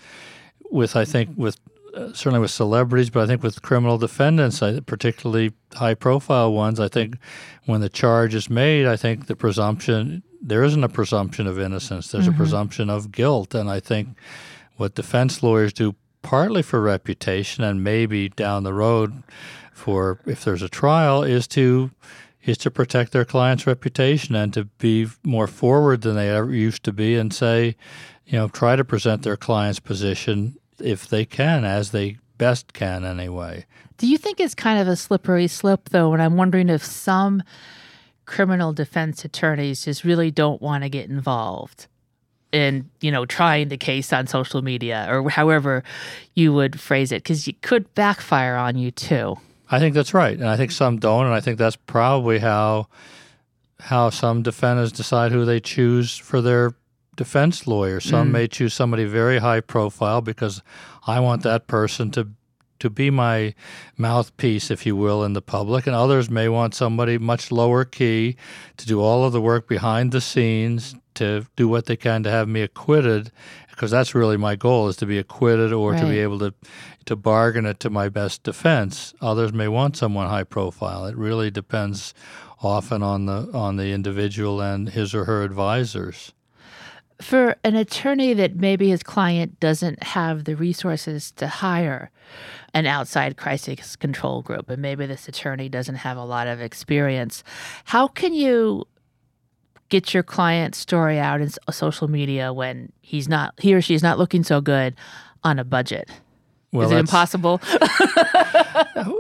with 0.71 0.95
I 0.95 1.05
think 1.05 1.31
with 1.37 1.59
uh, 1.95 2.12
certainly 2.12 2.41
with 2.41 2.51
celebrities, 2.51 3.11
but 3.11 3.23
I 3.23 3.27
think 3.27 3.43
with 3.43 3.62
criminal 3.62 3.99
defendants, 3.99 4.61
particularly 4.87 5.53
high 5.75 5.95
profile 5.95 6.53
ones, 6.53 6.81
I 6.81 6.89
think 6.89 7.17
when 7.67 7.81
the 7.81 7.89
charge 7.89 8.35
is 8.35 8.50
made, 8.50 8.87
I 8.87 8.97
think 8.97 9.27
the 9.27 9.37
presumption 9.37 10.23
there 10.43 10.62
isn't 10.62 10.85
a 10.85 10.91
presumption 10.91 11.47
of 11.47 11.59
innocence. 11.59 12.11
There's 12.11 12.27
mm-hmm. 12.27 12.35
a 12.35 12.37
presumption 12.37 12.91
of 12.91 13.11
guilt, 13.11 13.55
and 13.55 13.71
I 13.71 13.81
think 13.81 14.09
what 14.77 14.95
defense 14.95 15.43
lawyers 15.43 15.73
do 15.73 15.95
partly 16.25 16.62
for 16.62 16.81
reputation 16.81 17.62
and 17.62 17.85
maybe 17.85 18.28
down 18.31 18.64
the 18.64 18.73
road 18.73 19.23
for 19.85 20.19
if 20.25 20.45
there's 20.45 20.62
a 20.62 20.69
trial 20.69 21.23
is 21.23 21.47
to 21.47 21.91
is 22.43 22.57
to 22.57 22.71
protect 22.71 23.12
their 23.12 23.25
client's 23.26 23.67
reputation 23.67 24.35
and 24.35 24.53
to 24.55 24.64
be 24.79 25.07
more 25.23 25.47
forward 25.47 26.00
than 26.00 26.14
they 26.14 26.31
ever 26.31 26.55
used 26.55 26.83
to 26.85 26.93
be 26.93 27.17
and 27.17 27.35
say, 27.35 27.76
you 28.25 28.33
know, 28.33 28.49
try 28.49 28.76
to 28.76 28.85
present 28.85 29.23
their 29.23 29.37
client's 29.37 29.81
position 29.81 30.57
if 30.79 31.07
they 31.07 31.26
can, 31.26 31.67
as 31.67 31.91
they 31.91 32.17
best 32.38 32.73
can 32.73 33.05
anyway. 33.05 33.67
Do 33.99 34.07
you 34.07 34.17
think 34.17 34.41
it's 34.41 34.55
kind 34.55 34.81
of 34.81 34.88
a 34.88 34.97
slippery 34.97 35.49
slope 35.49 35.91
though? 35.91 36.14
And 36.14 36.23
I'm 36.23 36.38
wondering 36.38 36.71
if 36.71 36.83
some 36.83 37.43
criminal 38.25 38.73
defense 38.73 39.23
attorneys 39.23 39.85
just 39.85 40.03
really 40.03 40.31
don't 40.31 40.62
want 40.62 40.83
to 40.83 40.88
get 40.88 41.11
involved 41.11 41.88
in 42.53 42.88
you 43.03 43.11
know 43.11 43.26
trying 43.26 43.69
the 43.69 43.76
case 43.76 44.14
on 44.14 44.26
social 44.26 44.62
media 44.62 45.07
or 45.11 45.29
however 45.29 45.83
you 46.35 46.55
would 46.55 46.81
phrase 46.81 47.12
it 47.12 47.23
because 47.23 47.47
it 47.47 47.61
could 47.61 47.93
backfire 47.95 48.57
on 48.57 48.79
you 48.79 48.91
too 48.91 49.37
I 49.71 49.78
think 49.78 49.94
that's 49.94 50.14
right, 50.14 50.37
and 50.37 50.49
I 50.49 50.56
think 50.56 50.71
some 50.71 50.99
don't, 50.99 51.26
and 51.26 51.35
I 51.35 51.40
think 51.40 51.59
that's 51.59 51.76
probably 51.76 52.38
how 52.38 52.88
how 53.80 54.11
some 54.11 54.42
defendants 54.42 54.92
decide 54.92 55.33
who 55.33 55.44
they 55.44 55.61
choose 55.61 56.16
for 56.16 56.40
their 56.40 56.75
defense 57.16 57.66
lawyer. 57.66 58.00
Some 58.00 58.28
mm. 58.28 58.33
may 58.33 58.49
choose 58.49 58.73
somebody 58.73 59.04
very 59.04 59.38
high 59.38 59.61
profile 59.61 60.21
because 60.21 60.62
I 61.06 61.21
want 61.21 61.42
that 61.42 61.66
person 61.66 62.11
to 62.12 62.28
to 62.80 62.90
be 62.90 63.09
my 63.09 63.54
mouthpiece, 63.97 64.71
if 64.71 64.85
you 64.85 64.94
will, 64.94 65.25
in 65.25 65.33
the 65.33 65.40
public, 65.40 65.87
and 65.87 65.97
others 65.97 66.28
may 66.28 66.49
want 66.49 66.75
somebody 66.75 67.16
much 67.16 67.50
lower 67.50 67.85
key 67.85 68.37
to 68.76 68.87
do 68.87 69.00
all 69.00 69.25
of 69.25 69.33
the 69.33 69.40
work 69.40 69.66
behind 69.66 70.12
the 70.12 70.21
scenes 70.21 70.94
to 71.14 71.47
do 71.56 71.68
what 71.68 71.87
they 71.87 71.97
can 71.97 72.23
to 72.25 72.30
have 72.30 72.49
me 72.49 72.61
acquitted 72.61 73.30
because 73.75 73.90
that's 73.90 74.14
really 74.14 74.37
my 74.37 74.57
goal 74.57 74.88
is 74.88 74.97
to 74.97 75.07
be 75.07 75.19
acquitted 75.19 75.73
or 75.73 75.93
right. 75.93 76.00
to 76.00 76.07
be 76.07 76.19
able 76.21 76.38
to 76.38 76.54
to 77.07 77.16
bargain 77.16 77.66
it 77.66 77.81
to 77.81 77.90
my 77.90 78.09
best 78.09 78.43
defense. 78.43 79.14
Others 79.21 79.52
may 79.52 79.69
want 79.69 79.97
someone 79.97 80.28
high 80.28 80.45
profile. 80.45 81.04
It 81.04 81.16
really 81.16 81.50
depends 81.50 82.14
often 82.62 83.02
on 83.02 83.26
the 83.26 83.50
on 83.52 83.76
the 83.76 83.93
individual 83.93 84.61
and 84.61 84.88
his 84.88 85.14
or 85.14 85.25
her 85.25 85.43
advisors. 85.43 86.33
For 87.21 87.57
an 87.62 87.76
attorney 87.76 88.35
that 88.35 88.57
maybe 88.57 88.88
his 88.88 89.02
client 89.02 89.61
doesn't 89.61 90.02
have 90.02 90.45
the 90.45 90.57
resources 90.57 91.31
to 91.33 91.47
hire 91.47 92.11
an 92.75 92.87
outside 92.87 93.37
crisis 93.37 93.95
control 93.95 94.43
group, 94.43 94.69
and 94.69 94.83
maybe 94.83 95.07
this 95.07 95.28
attorney 95.28 95.69
doesn't 95.69 95.95
have 95.97 96.16
a 96.16 96.25
lot 96.25 96.49
of 96.49 96.61
experience, 96.61 97.45
how 97.85 98.09
can 98.09 98.35
you 98.35 98.85
get 99.88 100.14
your 100.14 100.23
client's 100.23 100.79
story 100.79 101.19
out 101.19 101.41
in 101.41 101.50
uh, 101.69 101.73
social 101.73 102.09
media 102.09 102.53
when 102.53 102.93
he's 103.00 103.29
not 103.29 103.55
he 103.59 103.75
or 103.75 103.81
she's 103.81 104.03
not 104.03 104.19
looking 104.19 104.43
so 104.43 104.61
good 104.61 104.95
on 105.43 105.59
a 105.59 105.64
budget? 105.64 106.11
Well, 106.73 106.87
is 106.87 106.93
it 106.93 106.99
impossible? 106.99 107.61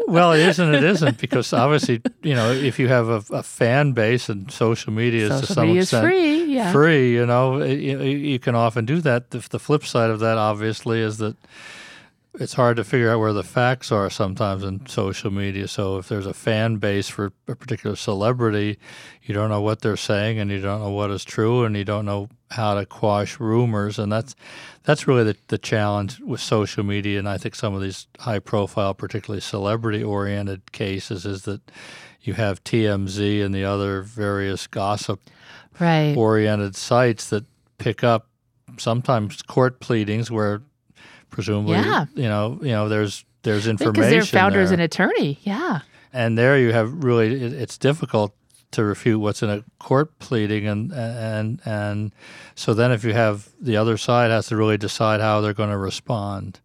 Well, 0.06 0.32
it 0.32 0.40
isn't. 0.40 0.74
It 0.74 0.84
isn't 0.84 1.18
because 1.18 1.52
obviously, 1.52 2.02
you 2.22 2.34
know, 2.34 2.52
if 2.52 2.78
you 2.78 2.88
have 2.88 3.08
a, 3.08 3.22
a 3.32 3.42
fan 3.42 3.92
base 3.92 4.28
and 4.28 4.50
social 4.50 4.92
media 4.92 5.32
is 5.32 5.40
to 5.40 5.46
some 5.46 5.66
media 5.66 5.82
extent 5.82 6.04
free. 6.04 6.44
Yeah. 6.44 6.72
free, 6.72 7.14
you 7.14 7.26
know, 7.26 7.62
you, 7.62 8.00
you 8.00 8.38
can 8.38 8.54
often 8.54 8.84
do 8.84 9.00
that. 9.00 9.30
The, 9.30 9.38
the 9.50 9.58
flip 9.58 9.84
side 9.84 10.10
of 10.10 10.20
that, 10.20 10.38
obviously, 10.38 11.00
is 11.00 11.18
that 11.18 11.36
it's 12.40 12.54
hard 12.54 12.76
to 12.76 12.84
figure 12.84 13.10
out 13.10 13.20
where 13.20 13.32
the 13.32 13.44
facts 13.44 13.92
are 13.92 14.10
sometimes 14.10 14.64
in 14.64 14.86
social 14.86 15.30
media. 15.30 15.68
So 15.68 15.98
if 15.98 16.08
there's 16.08 16.26
a 16.26 16.34
fan 16.34 16.76
base 16.76 17.08
for 17.08 17.32
a 17.46 17.54
particular 17.54 17.94
celebrity, 17.94 18.78
you 19.22 19.34
don't 19.34 19.50
know 19.50 19.60
what 19.60 19.82
they're 19.82 19.96
saying 19.96 20.40
and 20.40 20.50
you 20.50 20.60
don't 20.60 20.80
know 20.80 20.90
what 20.90 21.10
is 21.10 21.24
true 21.24 21.64
and 21.64 21.76
you 21.76 21.84
don't 21.84 22.04
know 22.04 22.28
how 22.50 22.74
to 22.74 22.86
quash 22.86 23.38
rumors. 23.38 23.98
And 23.98 24.10
that's 24.10 24.34
that's 24.82 25.06
really 25.06 25.24
the, 25.24 25.36
the 25.48 25.58
challenge 25.58 26.20
with 26.20 26.40
social 26.40 26.82
media. 26.82 27.18
And 27.20 27.28
I 27.28 27.38
think 27.38 27.54
some 27.54 27.74
of 27.74 27.80
these 27.80 28.08
high 28.18 28.40
profile, 28.40 28.94
particularly 28.94 29.40
celebrity 29.40 30.02
oriented 30.02 30.72
cases 30.72 31.24
is 31.24 31.42
that 31.42 31.60
you 32.20 32.34
have 32.34 32.64
TMZ 32.64 33.44
and 33.44 33.54
the 33.54 33.64
other 33.64 34.02
various 34.02 34.66
gossip 34.66 35.20
Right. 35.80 36.16
oriented 36.16 36.76
sites 36.76 37.28
that 37.30 37.44
pick 37.78 38.04
up 38.04 38.28
sometimes 38.78 39.42
court 39.42 39.80
pleadings 39.80 40.30
where 40.30 40.62
presumably 41.34 41.74
Yeah. 41.74 42.06
you 42.14 42.28
know 42.28 42.58
you 42.62 42.68
know 42.70 42.88
there's 42.88 43.24
there's 43.42 43.66
information 43.66 43.92
Because 43.92 44.10
their 44.30 44.40
founder 44.40 44.60
is 44.60 44.70
there. 44.70 44.78
an 44.78 44.84
attorney. 44.84 45.38
Yeah. 45.42 45.80
and 46.12 46.38
there 46.38 46.56
you 46.58 46.72
have 46.72 47.02
really 47.04 47.28
it, 47.44 47.52
it's 47.52 47.76
difficult 47.76 48.32
to 48.70 48.82
refute 48.84 49.20
what's 49.20 49.42
in 49.42 49.50
a 49.50 49.62
court 49.78 50.16
pleading 50.20 50.66
and 50.66 50.92
and 50.92 51.60
and 51.64 52.12
so 52.54 52.72
then 52.74 52.90
if 52.92 53.04
you 53.04 53.12
have 53.12 53.48
the 53.60 53.76
other 53.76 53.96
side 53.96 54.30
has 54.30 54.46
to 54.48 54.56
really 54.56 54.78
decide 54.78 55.20
how 55.20 55.40
they're 55.40 55.52
going 55.62 55.70
to 55.70 55.76
respond 55.78 56.60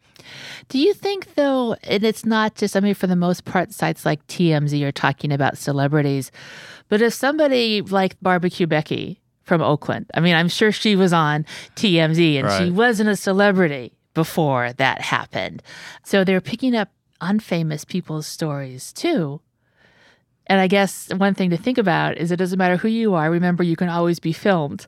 Do 0.69 0.77
you 0.77 0.93
think, 0.93 1.33
though, 1.35 1.75
and 1.83 2.03
it's 2.03 2.23
not 2.25 2.53
just, 2.53 2.75
I 2.77 2.81
mean, 2.81 2.93
for 2.93 3.07
the 3.07 3.15
most 3.15 3.45
part, 3.45 3.73
sites 3.73 4.05
like 4.05 4.21
TMZ 4.27 4.73
are 4.83 4.91
talking 4.91 5.31
about 5.31 5.57
celebrities, 5.57 6.29
but 6.89 7.01
if 7.01 7.13
somebody 7.13 7.81
like 7.81 8.15
Barbecue 8.21 8.67
Becky 8.67 9.19
from 9.41 9.61
Oakland, 9.63 10.05
I 10.13 10.19
mean, 10.19 10.35
I'm 10.35 10.49
sure 10.49 10.71
she 10.71 10.95
was 10.95 11.13
on 11.13 11.45
TMZ 11.75 12.21
and 12.43 12.47
she 12.57 12.69
wasn't 12.69 13.09
a 13.09 13.15
celebrity 13.15 13.93
before 14.13 14.73
that 14.73 15.01
happened. 15.01 15.63
So 16.03 16.23
they're 16.23 16.41
picking 16.41 16.75
up 16.75 16.89
unfamous 17.21 17.85
people's 17.85 18.27
stories 18.27 18.93
too. 18.93 19.41
And 20.47 20.59
I 20.59 20.67
guess 20.67 21.13
one 21.13 21.35
thing 21.35 21.51
to 21.51 21.57
think 21.57 21.77
about 21.77 22.17
is 22.17 22.31
it 22.31 22.37
doesn't 22.37 22.57
matter 22.57 22.77
who 22.77 22.87
you 22.87 23.13
are. 23.13 23.29
Remember, 23.29 23.63
you 23.63 23.75
can 23.75 23.89
always 23.89 24.19
be 24.19 24.33
filmed 24.33 24.87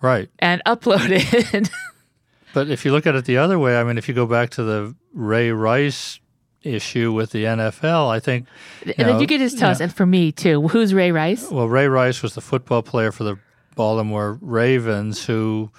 right 0.00 0.28
and 0.38 0.62
uploaded. 0.64 1.70
but 2.54 2.68
if 2.68 2.84
you 2.84 2.92
look 2.92 3.06
at 3.06 3.14
it 3.14 3.24
the 3.24 3.36
other 3.36 3.58
way 3.58 3.78
i 3.78 3.84
mean 3.84 3.98
if 3.98 4.08
you 4.08 4.14
go 4.14 4.26
back 4.26 4.50
to 4.50 4.62
the 4.62 4.94
ray 5.12 5.50
rice 5.50 6.20
issue 6.62 7.12
with 7.12 7.30
the 7.30 7.44
nfl 7.44 8.08
i 8.08 8.20
think 8.20 8.46
and 8.84 8.94
then 8.96 9.06
know, 9.06 9.20
you 9.20 9.26
could 9.26 9.40
just 9.40 9.58
tell 9.58 9.70
us, 9.70 9.80
and 9.80 9.94
for 9.94 10.06
me 10.06 10.32
too, 10.32 10.68
who's 10.68 10.92
Ray 10.92 11.12
Rice? 11.12 11.50
Well, 11.50 11.68
Ray 11.68 11.88
Rice 11.88 12.22
was 12.22 12.34
the 12.34 12.40
football 12.40 12.82
player 12.82 13.12
for 13.12 13.24
the 13.24 13.38
Baltimore 13.74 14.38
Ravens 14.40 15.24
who 15.24 15.70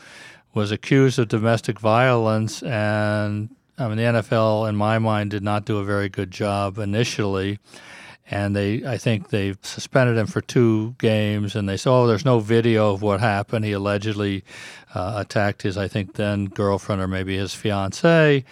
was 0.53 0.71
accused 0.71 1.19
of 1.19 1.27
domestic 1.27 1.79
violence. 1.79 2.63
And 2.63 3.49
I 3.77 3.87
mean, 3.87 3.97
the 3.97 4.03
NFL, 4.03 4.67
in 4.67 4.75
my 4.75 4.99
mind, 4.99 5.31
did 5.31 5.43
not 5.43 5.65
do 5.65 5.77
a 5.77 5.83
very 5.83 6.09
good 6.09 6.31
job 6.31 6.77
initially. 6.77 7.59
And 8.31 8.55
they, 8.55 8.85
I 8.85 8.97
think 8.97 9.29
they 9.29 9.55
suspended 9.63 10.15
him 10.17 10.27
for 10.27 10.41
two 10.41 10.95
games. 10.99 11.55
And 11.55 11.67
they 11.67 11.77
said, 11.77 11.89
oh, 11.91 12.05
there's 12.05 12.25
no 12.25 12.39
video 12.39 12.93
of 12.93 13.01
what 13.01 13.19
happened. 13.19 13.65
He 13.65 13.71
allegedly 13.71 14.43
uh, 14.93 15.13
attacked 15.17 15.63
his, 15.63 15.77
I 15.77 15.87
think, 15.87 16.13
then 16.13 16.45
girlfriend 16.45 17.01
or 17.01 17.07
maybe 17.07 17.35
his 17.37 17.55
fiancee. 17.55 18.45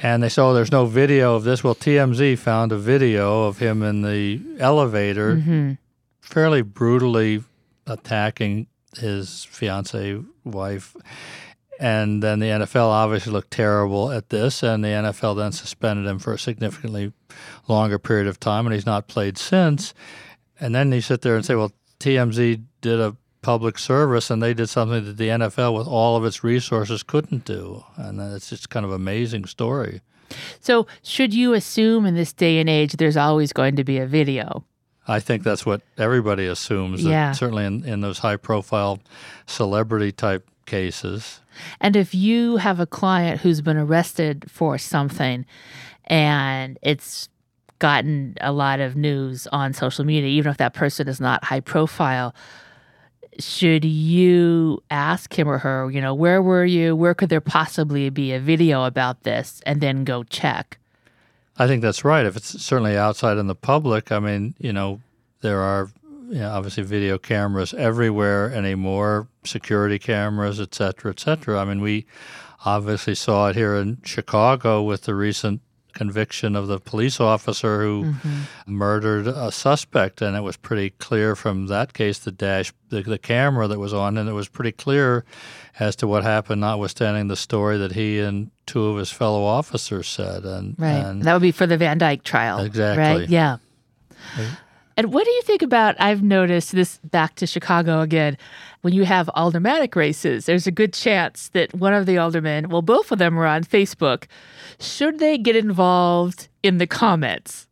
And 0.00 0.22
they 0.22 0.28
said, 0.28 0.42
oh, 0.42 0.54
there's 0.54 0.72
no 0.72 0.86
video 0.86 1.36
of 1.36 1.44
this. 1.44 1.62
Well, 1.62 1.74
TMZ 1.74 2.38
found 2.38 2.72
a 2.72 2.78
video 2.78 3.44
of 3.44 3.58
him 3.58 3.82
in 3.82 4.02
the 4.02 4.40
elevator 4.58 5.36
Mm-hmm. 5.36 5.72
fairly 6.20 6.62
brutally 6.62 7.44
attacking 7.86 8.66
his 8.98 9.44
fiance 9.44 10.20
wife. 10.44 10.96
And 11.78 12.22
then 12.22 12.40
the 12.40 12.46
NFL 12.46 12.88
obviously 12.88 13.32
looked 13.32 13.50
terrible 13.50 14.12
at 14.12 14.28
this, 14.28 14.62
and 14.62 14.84
the 14.84 14.88
NFL 14.88 15.36
then 15.38 15.52
suspended 15.52 16.06
him 16.06 16.18
for 16.18 16.34
a 16.34 16.38
significantly 16.38 17.12
longer 17.68 17.98
period 17.98 18.26
of 18.26 18.38
time, 18.38 18.66
and 18.66 18.74
he's 18.74 18.84
not 18.84 19.08
played 19.08 19.38
since. 19.38 19.94
And 20.60 20.74
then 20.74 20.92
you 20.92 21.00
sit 21.00 21.22
there 21.22 21.36
and 21.36 21.44
say, 21.44 21.54
well, 21.54 21.72
TMZ 21.98 22.62
did 22.82 23.00
a 23.00 23.16
public 23.40 23.78
service, 23.78 24.30
and 24.30 24.42
they 24.42 24.52
did 24.52 24.68
something 24.68 25.06
that 25.06 25.16
the 25.16 25.28
NFL, 25.28 25.74
with 25.74 25.86
all 25.86 26.16
of 26.16 26.24
its 26.26 26.44
resources, 26.44 27.02
couldn't 27.02 27.46
do. 27.46 27.82
And 27.96 28.20
it's 28.20 28.50
just 28.50 28.68
kind 28.68 28.84
of 28.84 28.92
amazing 28.92 29.46
story. 29.46 30.02
So, 30.60 30.86
should 31.02 31.32
you 31.34 31.54
assume 31.54 32.04
in 32.04 32.14
this 32.14 32.32
day 32.32 32.58
and 32.58 32.68
age 32.68 32.92
there's 32.92 33.16
always 33.16 33.52
going 33.52 33.76
to 33.76 33.84
be 33.84 33.98
a 33.98 34.06
video? 34.06 34.64
I 35.08 35.20
think 35.20 35.42
that's 35.42 35.66
what 35.66 35.82
everybody 35.98 36.46
assumes. 36.46 37.02
Yeah. 37.02 37.32
Certainly 37.32 37.64
in, 37.64 37.84
in 37.84 38.00
those 38.00 38.18
high 38.18 38.36
profile 38.36 39.00
celebrity 39.46 40.12
type 40.12 40.48
cases. 40.66 41.40
And 41.80 41.96
if 41.96 42.14
you 42.14 42.56
have 42.56 42.80
a 42.80 42.86
client 42.86 43.40
who's 43.40 43.60
been 43.60 43.76
arrested 43.76 44.44
for 44.48 44.78
something 44.78 45.44
and 46.04 46.78
it's 46.82 47.28
gotten 47.78 48.36
a 48.40 48.52
lot 48.52 48.78
of 48.80 48.94
news 48.94 49.46
on 49.48 49.72
social 49.72 50.04
media, 50.04 50.28
even 50.28 50.50
if 50.50 50.58
that 50.58 50.74
person 50.74 51.08
is 51.08 51.20
not 51.20 51.42
high 51.44 51.60
profile, 51.60 52.34
should 53.38 53.84
you 53.84 54.82
ask 54.90 55.36
him 55.36 55.48
or 55.48 55.58
her, 55.58 55.90
you 55.90 56.00
know, 56.00 56.14
where 56.14 56.42
were 56.42 56.64
you? 56.64 56.94
Where 56.94 57.14
could 57.14 57.30
there 57.30 57.40
possibly 57.40 58.10
be 58.10 58.32
a 58.32 58.40
video 58.40 58.84
about 58.84 59.22
this? 59.22 59.60
And 59.66 59.80
then 59.80 60.04
go 60.04 60.22
check. 60.24 60.78
I 61.60 61.66
think 61.66 61.82
that's 61.82 62.06
right. 62.06 62.24
If 62.24 62.36
it's 62.36 62.62
certainly 62.62 62.96
outside 62.96 63.36
in 63.36 63.46
the 63.46 63.54
public, 63.54 64.10
I 64.10 64.18
mean, 64.18 64.54
you 64.58 64.72
know, 64.72 65.02
there 65.42 65.60
are 65.60 65.90
you 66.30 66.38
know, 66.38 66.50
obviously 66.52 66.84
video 66.84 67.18
cameras 67.18 67.74
everywhere 67.74 68.50
anymore, 68.50 69.28
security 69.44 69.98
cameras, 69.98 70.58
et 70.58 70.74
cetera, 70.74 71.10
et 71.10 71.20
cetera. 71.20 71.60
I 71.60 71.66
mean, 71.66 71.82
we 71.82 72.06
obviously 72.64 73.14
saw 73.14 73.48
it 73.48 73.56
here 73.56 73.74
in 73.76 73.98
Chicago 74.02 74.82
with 74.82 75.02
the 75.02 75.14
recent 75.14 75.60
conviction 75.92 76.56
of 76.56 76.66
the 76.66 76.78
police 76.78 77.20
officer 77.20 77.82
who 77.82 78.04
mm-hmm. 78.04 78.40
murdered 78.66 79.26
a 79.26 79.50
suspect, 79.52 80.22
and 80.22 80.36
it 80.36 80.40
was 80.40 80.56
pretty 80.56 80.90
clear 80.90 81.36
from 81.36 81.66
that 81.66 81.92
case 81.92 82.18
the 82.18 82.32
dash, 82.32 82.72
the, 82.88 83.02
the 83.02 83.18
camera 83.18 83.68
that 83.68 83.78
was 83.78 83.92
on, 83.92 84.16
and 84.16 84.28
it 84.28 84.32
was 84.32 84.48
pretty 84.48 84.72
clear 84.72 85.24
as 85.78 85.96
to 85.96 86.06
what 86.06 86.22
happened, 86.22 86.60
notwithstanding 86.60 87.28
the 87.28 87.36
story 87.36 87.78
that 87.78 87.92
he 87.92 88.18
and 88.18 88.50
two 88.66 88.86
of 88.86 88.98
his 88.98 89.10
fellow 89.10 89.42
officers 89.44 90.06
said. 90.08 90.44
And, 90.44 90.76
Right. 90.78 90.90
and 90.90 91.22
that 91.22 91.32
would 91.32 91.42
be 91.42 91.52
for 91.52 91.66
the 91.66 91.76
Van 91.76 91.98
Dyke 91.98 92.22
trial. 92.22 92.58
Exactly. 92.60 93.20
Right? 93.22 93.28
Yeah. 93.28 93.56
And 95.00 95.14
what 95.14 95.24
do 95.24 95.30
you 95.30 95.40
think 95.40 95.62
about? 95.62 95.98
I've 95.98 96.22
noticed 96.22 96.72
this 96.72 96.98
back 97.04 97.34
to 97.36 97.46
Chicago 97.46 98.02
again. 98.02 98.36
When 98.82 98.92
you 98.92 99.06
have 99.06 99.30
aldermanic 99.30 99.96
races, 99.96 100.44
there's 100.44 100.66
a 100.66 100.70
good 100.70 100.92
chance 100.92 101.48
that 101.54 101.72
one 101.72 101.94
of 101.94 102.04
the 102.04 102.18
aldermen, 102.18 102.68
well, 102.68 102.82
both 102.82 103.10
of 103.10 103.18
them 103.18 103.38
are 103.38 103.46
on 103.46 103.64
Facebook. 103.64 104.24
Should 104.78 105.18
they 105.18 105.38
get 105.38 105.56
involved 105.56 106.48
in 106.62 106.76
the 106.76 106.86
comments? 106.86 107.66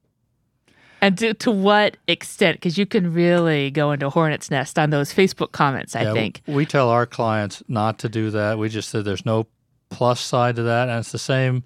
And 1.02 1.18
to, 1.18 1.34
to 1.34 1.50
what 1.50 1.98
extent? 2.06 2.56
Because 2.56 2.78
you 2.78 2.86
can 2.86 3.12
really 3.12 3.70
go 3.72 3.92
into 3.92 4.08
hornet's 4.08 4.50
nest 4.50 4.78
on 4.78 4.88
those 4.88 5.12
Facebook 5.12 5.52
comments, 5.52 5.94
I 5.94 6.04
Yeah, 6.04 6.14
think. 6.14 6.40
We 6.46 6.64
tell 6.64 6.88
our 6.88 7.04
clients 7.04 7.62
not 7.68 7.98
to 7.98 8.08
do 8.08 8.30
that. 8.30 8.56
We 8.56 8.70
just 8.70 8.88
said 8.88 9.04
there's 9.04 9.26
no 9.26 9.48
plus 9.90 10.18
side 10.18 10.56
to 10.56 10.62
that. 10.62 10.88
And 10.88 10.98
it's 11.00 11.12
the 11.12 11.18
same 11.18 11.62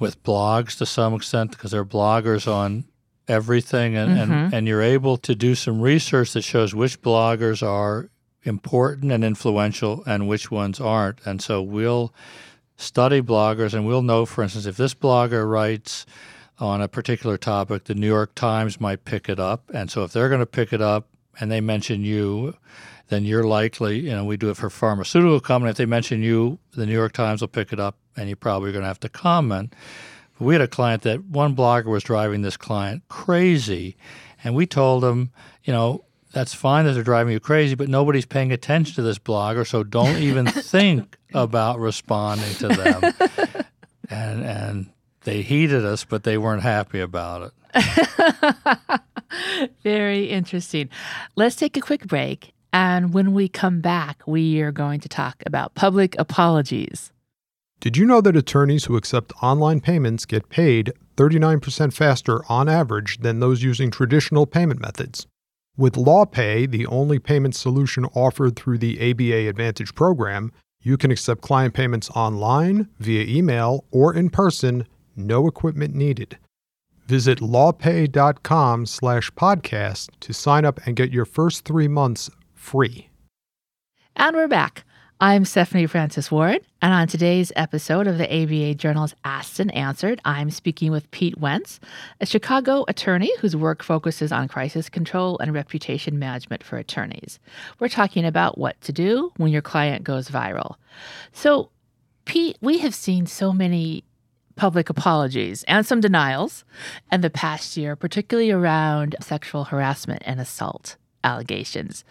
with 0.00 0.20
blogs 0.24 0.76
to 0.78 0.84
some 0.84 1.14
extent 1.14 1.52
because 1.52 1.70
there 1.70 1.82
are 1.82 1.84
bloggers 1.84 2.52
on 2.52 2.86
everything. 3.28 3.96
And, 3.96 4.18
and, 4.18 4.30
mm-hmm. 4.30 4.54
and 4.54 4.68
you're 4.68 4.82
able 4.82 5.16
to 5.18 5.34
do 5.34 5.54
some 5.54 5.80
research 5.80 6.32
that 6.32 6.42
shows 6.42 6.74
which 6.74 7.00
bloggers 7.02 7.66
are 7.66 8.10
important 8.42 9.10
and 9.10 9.24
influential 9.24 10.02
and 10.06 10.28
which 10.28 10.50
ones 10.50 10.80
aren't. 10.80 11.24
And 11.26 11.42
so 11.42 11.60
we'll 11.60 12.14
study 12.76 13.20
bloggers 13.20 13.74
and 13.74 13.86
we'll 13.86 14.02
know, 14.02 14.26
for 14.26 14.42
instance, 14.42 14.66
if 14.66 14.76
this 14.76 14.94
blogger 14.94 15.48
writes 15.48 16.06
on 16.58 16.80
a 16.80 16.88
particular 16.88 17.36
topic, 17.36 17.84
the 17.84 17.94
New 17.94 18.06
York 18.06 18.34
Times 18.34 18.80
might 18.80 19.04
pick 19.04 19.28
it 19.28 19.40
up. 19.40 19.70
And 19.74 19.90
so 19.90 20.04
if 20.04 20.12
they're 20.12 20.28
going 20.28 20.40
to 20.40 20.46
pick 20.46 20.72
it 20.72 20.80
up 20.80 21.08
and 21.38 21.50
they 21.50 21.60
mention 21.60 22.04
you, 22.04 22.56
then 23.08 23.24
you're 23.24 23.44
likely, 23.44 24.00
you 24.00 24.10
know, 24.10 24.24
we 24.24 24.36
do 24.36 24.50
it 24.50 24.56
for 24.56 24.70
pharmaceutical 24.70 25.40
company. 25.40 25.70
If 25.70 25.76
they 25.76 25.86
mention 25.86 26.22
you, 26.22 26.58
the 26.74 26.86
New 26.86 26.92
York 26.92 27.12
Times 27.12 27.40
will 27.40 27.48
pick 27.48 27.72
it 27.72 27.80
up 27.80 27.96
and 28.16 28.28
you're 28.28 28.36
probably 28.36 28.72
going 28.72 28.82
to 28.82 28.88
have 28.88 29.00
to 29.00 29.08
comment. 29.08 29.74
We 30.38 30.54
had 30.54 30.60
a 30.62 30.68
client 30.68 31.02
that 31.02 31.24
one 31.24 31.56
blogger 31.56 31.86
was 31.86 32.02
driving 32.02 32.42
this 32.42 32.56
client 32.56 33.02
crazy. 33.08 33.96
And 34.44 34.54
we 34.54 34.66
told 34.66 35.04
him, 35.04 35.30
you 35.64 35.72
know, 35.72 36.04
that's 36.32 36.52
fine 36.52 36.84
that 36.84 36.92
they're 36.92 37.02
driving 37.02 37.32
you 37.32 37.40
crazy, 37.40 37.74
but 37.74 37.88
nobody's 37.88 38.26
paying 38.26 38.52
attention 38.52 38.94
to 38.96 39.02
this 39.02 39.18
blogger, 39.18 39.66
so 39.66 39.82
don't 39.82 40.18
even 40.18 40.46
think 40.46 41.16
about 41.32 41.78
responding 41.78 42.54
to 42.56 42.68
them. 42.68 43.64
and 44.10 44.44
and 44.44 44.90
they 45.22 45.42
heeded 45.42 45.84
us, 45.84 46.04
but 46.04 46.24
they 46.24 46.36
weren't 46.38 46.62
happy 46.62 47.00
about 47.00 47.52
it. 47.74 49.00
Very 49.82 50.26
interesting. 50.26 50.88
Let's 51.34 51.56
take 51.56 51.76
a 51.76 51.80
quick 51.80 52.06
break. 52.06 52.52
And 52.72 53.14
when 53.14 53.32
we 53.32 53.48
come 53.48 53.80
back, 53.80 54.22
we 54.26 54.60
are 54.60 54.72
going 54.72 55.00
to 55.00 55.08
talk 55.08 55.42
about 55.46 55.74
public 55.74 56.14
apologies. 56.18 57.12
Did 57.80 57.96
you 57.96 58.06
know 58.06 58.20
that 58.22 58.36
attorneys 58.36 58.86
who 58.86 58.96
accept 58.96 59.32
online 59.42 59.80
payments 59.80 60.24
get 60.24 60.48
paid 60.48 60.92
39% 61.16 61.92
faster 61.92 62.42
on 62.48 62.68
average 62.68 63.18
than 63.18 63.38
those 63.40 63.62
using 63.62 63.90
traditional 63.90 64.46
payment 64.46 64.80
methods? 64.80 65.26
With 65.76 65.94
LawPay, 65.94 66.70
the 66.70 66.86
only 66.86 67.18
payment 67.18 67.54
solution 67.54 68.06
offered 68.06 68.56
through 68.56 68.78
the 68.78 68.98
ABA 69.10 69.48
Advantage 69.48 69.94
program, 69.94 70.52
you 70.82 70.96
can 70.96 71.10
accept 71.10 71.42
client 71.42 71.74
payments 71.74 72.08
online, 72.10 72.88
via 72.98 73.24
email, 73.26 73.84
or 73.90 74.14
in 74.14 74.30
person, 74.30 74.86
no 75.14 75.46
equipment 75.46 75.94
needed. 75.94 76.38
Visit 77.06 77.40
lawpay.com 77.40 78.86
slash 78.86 79.30
podcast 79.32 80.08
to 80.20 80.32
sign 80.32 80.64
up 80.64 80.80
and 80.86 80.96
get 80.96 81.12
your 81.12 81.26
first 81.26 81.64
three 81.66 81.88
months 81.88 82.30
free. 82.54 83.10
And 84.16 84.34
we're 84.34 84.48
back. 84.48 84.84
I'm 85.18 85.46
Stephanie 85.46 85.86
Francis 85.86 86.30
Ward, 86.30 86.60
and 86.82 86.92
on 86.92 87.08
today's 87.08 87.50
episode 87.56 88.06
of 88.06 88.18
the 88.18 88.30
ABA 88.30 88.74
Journal's 88.74 89.14
Asked 89.24 89.60
and 89.60 89.74
Answered, 89.74 90.20
I'm 90.26 90.50
speaking 90.50 90.90
with 90.92 91.10
Pete 91.10 91.38
Wentz, 91.38 91.80
a 92.20 92.26
Chicago 92.26 92.84
attorney 92.86 93.32
whose 93.38 93.56
work 93.56 93.82
focuses 93.82 94.30
on 94.30 94.46
crisis 94.46 94.90
control 94.90 95.38
and 95.38 95.54
reputation 95.54 96.18
management 96.18 96.62
for 96.62 96.76
attorneys. 96.76 97.38
We're 97.80 97.88
talking 97.88 98.26
about 98.26 98.58
what 98.58 98.78
to 98.82 98.92
do 98.92 99.32
when 99.38 99.50
your 99.50 99.62
client 99.62 100.04
goes 100.04 100.28
viral. 100.28 100.74
So, 101.32 101.70
Pete, 102.26 102.58
we 102.60 102.80
have 102.80 102.94
seen 102.94 103.24
so 103.24 103.54
many 103.54 104.04
public 104.54 104.90
apologies 104.90 105.64
and 105.66 105.86
some 105.86 106.02
denials 106.02 106.62
in 107.10 107.22
the 107.22 107.30
past 107.30 107.78
year, 107.78 107.96
particularly 107.96 108.50
around 108.50 109.16
sexual 109.22 109.64
harassment 109.64 110.22
and 110.26 110.40
assault 110.40 110.96
allegations. 111.24 112.04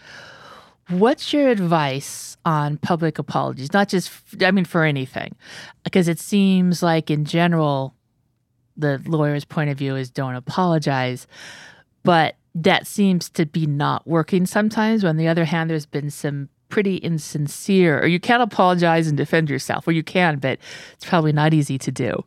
What's 0.89 1.33
your 1.33 1.49
advice 1.49 2.37
on 2.45 2.77
public 2.77 3.17
apologies? 3.17 3.73
Not 3.73 3.89
just, 3.89 4.11
I 4.41 4.51
mean, 4.51 4.65
for 4.65 4.83
anything, 4.83 5.35
because 5.83 6.07
it 6.07 6.19
seems 6.19 6.83
like 6.83 7.09
in 7.09 7.25
general, 7.25 7.95
the 8.77 9.01
lawyer's 9.07 9.45
point 9.45 9.69
of 9.69 9.77
view 9.77 9.95
is 9.95 10.09
don't 10.09 10.35
apologize. 10.35 11.25
But 12.03 12.35
that 12.53 12.85
seems 12.85 13.29
to 13.31 13.45
be 13.45 13.65
not 13.65 14.05
working 14.07 14.45
sometimes. 14.45 15.03
On 15.03 15.17
the 15.17 15.27
other 15.27 15.45
hand, 15.45 15.69
there's 15.69 15.87
been 15.87 16.11
some 16.11 16.49
pretty 16.69 16.97
insincere, 16.97 17.99
or 17.99 18.07
you 18.07 18.19
can't 18.19 18.43
apologize 18.43 19.07
and 19.07 19.17
defend 19.17 19.49
yourself, 19.49 19.87
or 19.87 19.91
you 19.91 20.03
can, 20.03 20.37
but 20.37 20.59
it's 20.93 21.05
probably 21.05 21.31
not 21.31 21.53
easy 21.53 21.77
to 21.79 21.91
do. 21.91 22.23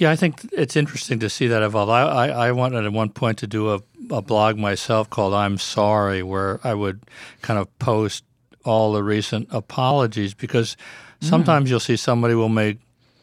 Yeah, 0.00 0.10
I 0.10 0.16
think 0.16 0.48
it's 0.52 0.76
interesting 0.76 1.18
to 1.18 1.28
see 1.28 1.46
that 1.48 1.62
evolve. 1.62 1.90
I, 1.90 2.02
I, 2.04 2.28
I 2.28 2.52
wanted 2.52 2.86
at 2.86 2.92
one 2.92 3.10
point 3.10 3.36
to 3.38 3.46
do 3.46 3.74
a 3.74 3.82
a 4.10 4.22
blog 4.22 4.56
myself 4.56 5.10
called 5.10 5.34
I'm 5.34 5.58
Sorry, 5.58 6.22
where 6.22 6.58
I 6.64 6.72
would 6.72 7.02
kind 7.42 7.60
of 7.60 7.78
post 7.78 8.24
all 8.64 8.92
the 8.92 9.02
recent 9.02 9.46
apologies 9.50 10.32
because 10.32 10.78
sometimes 11.20 11.66
mm. 11.66 11.70
you'll 11.70 11.80
see 11.80 11.96
somebody 11.96 12.34
will 12.34 12.48
make 12.48 12.78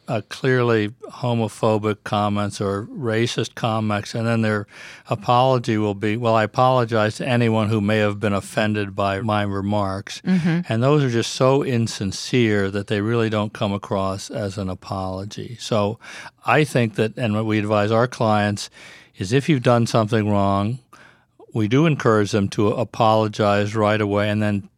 uh, 0.08 0.22
clearly 0.28 0.88
homophobic 0.88 1.98
comments 2.02 2.60
or 2.60 2.86
racist 2.86 3.54
comments, 3.54 4.14
and 4.14 4.26
then 4.26 4.40
their 4.40 4.66
apology 5.08 5.76
will 5.76 5.94
be, 5.94 6.16
"Well, 6.16 6.34
I 6.34 6.44
apologize 6.44 7.16
to 7.16 7.28
anyone 7.28 7.68
who 7.68 7.80
may 7.80 7.98
have 7.98 8.18
been 8.18 8.32
offended 8.32 8.96
by 8.96 9.20
my 9.20 9.42
remarks," 9.42 10.22
mm-hmm. 10.22 10.60
and 10.68 10.82
those 10.82 11.04
are 11.04 11.10
just 11.10 11.32
so 11.32 11.62
insincere 11.62 12.70
that 12.70 12.86
they 12.86 13.00
really 13.00 13.28
don't 13.28 13.52
come 13.52 13.72
across 13.72 14.30
as 14.30 14.56
an 14.58 14.70
apology. 14.70 15.56
So, 15.60 15.98
I 16.46 16.64
think 16.64 16.94
that, 16.94 17.16
and 17.18 17.34
what 17.34 17.46
we 17.46 17.58
advise 17.58 17.90
our 17.90 18.08
clients 18.08 18.70
is 19.18 19.32
if 19.32 19.48
you've 19.48 19.62
done 19.62 19.86
something 19.86 20.28
wrong, 20.30 20.78
we 21.52 21.68
do 21.68 21.86
encourage 21.86 22.30
them 22.30 22.48
to 22.48 22.68
apologize 22.68 23.74
right 23.74 24.00
away 24.00 24.30
and 24.30 24.42
then 24.42 24.68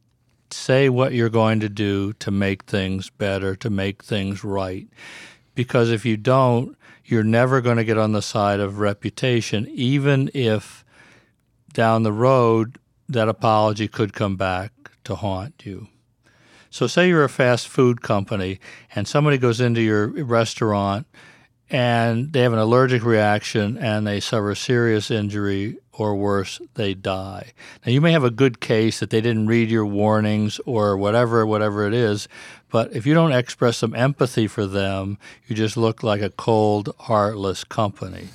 say 0.52 0.88
what 0.88 1.12
you're 1.12 1.28
going 1.28 1.60
to 1.60 1.68
do 1.68 2.12
to 2.14 2.30
make 2.30 2.64
things 2.64 3.10
better, 3.10 3.54
to 3.56 3.70
make 3.70 4.02
things 4.02 4.44
right. 4.44 4.88
Because 5.54 5.90
if 5.90 6.04
you 6.04 6.16
don't, 6.16 6.76
you're 7.04 7.24
never 7.24 7.60
going 7.60 7.76
to 7.76 7.84
get 7.84 7.98
on 7.98 8.12
the 8.12 8.22
side 8.22 8.60
of 8.60 8.78
reputation, 8.78 9.66
even 9.72 10.30
if 10.32 10.84
down 11.72 12.02
the 12.02 12.12
road 12.12 12.78
that 13.08 13.28
apology 13.28 13.88
could 13.88 14.12
come 14.12 14.36
back 14.36 14.72
to 15.04 15.16
haunt 15.16 15.66
you. 15.66 15.88
So, 16.70 16.86
say 16.86 17.08
you're 17.08 17.24
a 17.24 17.28
fast 17.28 17.66
food 17.66 18.00
company 18.00 18.60
and 18.94 19.08
somebody 19.08 19.38
goes 19.38 19.60
into 19.60 19.80
your 19.80 20.06
restaurant 20.06 21.06
and 21.68 22.32
they 22.32 22.40
have 22.40 22.52
an 22.52 22.60
allergic 22.60 23.04
reaction 23.04 23.76
and 23.76 24.06
they 24.06 24.20
suffer 24.20 24.54
serious 24.54 25.10
injury 25.10 25.78
or 25.92 26.14
worse, 26.14 26.60
they 26.74 26.94
die. 26.94 27.52
Now, 27.84 27.92
you 27.92 28.00
may 28.00 28.12
have 28.12 28.24
a 28.24 28.30
good 28.30 28.60
case 28.60 29.00
that 29.00 29.10
they 29.10 29.20
didn't 29.20 29.48
read 29.48 29.70
your 29.70 29.86
warnings 29.86 30.60
or 30.66 30.96
whatever, 30.96 31.46
whatever 31.46 31.86
it 31.86 31.94
is, 31.94 32.28
but 32.70 32.94
if 32.94 33.06
you 33.06 33.14
don't 33.14 33.32
express 33.32 33.78
some 33.78 33.94
empathy 33.94 34.46
for 34.46 34.66
them, 34.66 35.18
you 35.46 35.56
just 35.56 35.76
look 35.76 36.02
like 36.02 36.22
a 36.22 36.30
cold, 36.30 36.94
heartless 37.00 37.64
company. 37.64 38.28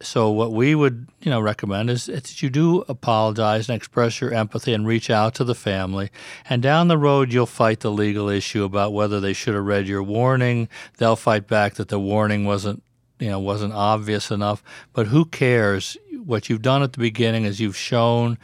So 0.00 0.30
what 0.30 0.52
we 0.52 0.74
would, 0.74 1.08
you 1.20 1.30
know, 1.30 1.40
recommend 1.40 1.90
is 1.90 2.06
that 2.06 2.40
you 2.40 2.50
do 2.50 2.84
apologize 2.88 3.68
and 3.68 3.76
express 3.76 4.20
your 4.20 4.32
empathy 4.32 4.72
and 4.72 4.86
reach 4.86 5.10
out 5.10 5.34
to 5.36 5.44
the 5.44 5.56
family. 5.56 6.10
And 6.48 6.62
down 6.62 6.86
the 6.86 6.98
road, 6.98 7.32
you'll 7.32 7.46
fight 7.46 7.80
the 7.80 7.90
legal 7.90 8.28
issue 8.28 8.62
about 8.62 8.92
whether 8.92 9.18
they 9.18 9.32
should 9.32 9.54
have 9.54 9.64
read 9.64 9.88
your 9.88 10.02
warning. 10.02 10.68
They'll 10.98 11.16
fight 11.16 11.48
back 11.48 11.74
that 11.74 11.88
the 11.88 11.98
warning 11.98 12.44
wasn't, 12.44 12.84
you 13.18 13.28
know, 13.28 13.40
wasn't 13.40 13.72
obvious 13.72 14.30
enough. 14.30 14.62
But 14.92 15.08
who 15.08 15.24
cares? 15.24 15.96
What 16.28 16.50
you've 16.50 16.60
done 16.60 16.82
at 16.82 16.92
the 16.92 16.98
beginning 16.98 17.44
is 17.44 17.58
you've 17.58 17.74
shown 17.74 18.36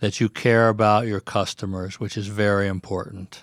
that 0.00 0.20
you 0.20 0.30
care 0.30 0.70
about 0.70 1.06
your 1.06 1.20
customers, 1.20 2.00
which 2.00 2.16
is 2.16 2.28
very 2.28 2.66
important. 2.66 3.42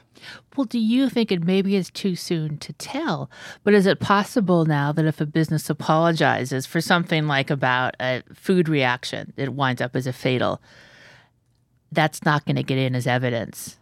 Well, 0.58 0.66
do 0.66 0.80
you 0.80 1.10
think 1.10 1.32
it 1.32 1.44
maybe 1.44 1.76
is 1.76 1.92
too 1.92 2.16
soon 2.16 2.58
to 2.58 2.74
tell? 2.74 3.30
But 3.64 3.76
is 3.76 3.86
it 3.86 4.00
possible 4.00 4.66
now 4.66 4.92
that 4.94 5.06
if 5.06 5.22
a 5.22 5.28
business 5.28 5.70
apologizes 5.70 6.66
for 6.66 6.82
something 6.82 7.28
like 7.28 7.52
about 7.52 7.96
a 8.00 8.24
food 8.34 8.68
reaction, 8.68 9.32
it 9.38 9.54
winds 9.54 9.80
up 9.80 9.96
as 9.96 10.08
a 10.08 10.14
fatal, 10.14 10.60
that's 11.92 12.26
not 12.26 12.46
going 12.48 12.56
to 12.56 12.64
get 12.64 12.80
in 12.80 12.96
as 12.96 13.06
evidence 13.06 13.78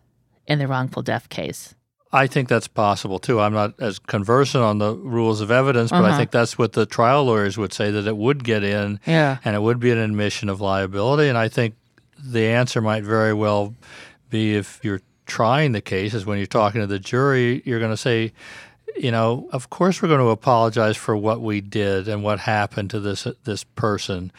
in 0.45 0.59
the 0.59 0.67
wrongful 0.67 1.03
death 1.03 1.29
case? 1.29 1.73
I 2.11 2.25
think 2.25 2.49
that's 2.49 2.67
possible 2.67 3.19
too. 3.19 3.39
I'm 3.39 3.53
not 3.53 3.79
as 3.79 3.99
conversant 3.99 4.63
on 4.63 4.79
the 4.79 4.95
rules 4.95 5.41
of 5.41 5.51
evidence, 5.51 5.91
but 5.91 6.03
uh-huh. 6.03 6.13
I 6.13 6.17
think 6.17 6.31
that's 6.31 6.57
what 6.57 6.73
the 6.73 6.85
trial 6.85 7.25
lawyers 7.25 7.57
would 7.57 7.71
say 7.71 7.91
that 7.91 8.07
it 8.07 8.17
would 8.17 8.43
get 8.43 8.63
in 8.63 8.99
yeah. 9.05 9.37
and 9.45 9.55
it 9.55 9.61
would 9.61 9.79
be 9.79 9.91
an 9.91 9.99
admission 9.99 10.49
of 10.49 10.59
liability. 10.59 11.29
And 11.29 11.37
I 11.37 11.49
think 11.49 11.75
the 12.17 12.47
answer 12.47 12.81
might 12.81 13.03
very 13.03 13.33
well 13.33 13.75
be 14.29 14.55
if 14.55 14.79
you're 14.83 15.01
trying 15.27 15.71
the 15.71 15.81
case 15.81 16.15
is 16.15 16.25
when 16.25 16.39
you're 16.39 16.47
talking 16.47 16.81
to 16.81 16.87
the 16.87 16.99
jury, 16.99 17.61
you're 17.63 17.79
going 17.79 17.91
to 17.91 17.97
say, 17.97 18.33
you 18.97 19.11
know, 19.11 19.47
of 19.51 19.69
course 19.69 20.01
we're 20.01 20.07
going 20.07 20.19
to 20.19 20.29
apologize 20.29 20.97
for 20.97 21.15
what 21.15 21.41
we 21.41 21.61
did 21.61 22.07
and 22.07 22.23
what 22.23 22.39
happened 22.39 22.89
to 22.89 22.99
this 22.99 23.27
this 23.43 23.63
person. 23.63 24.31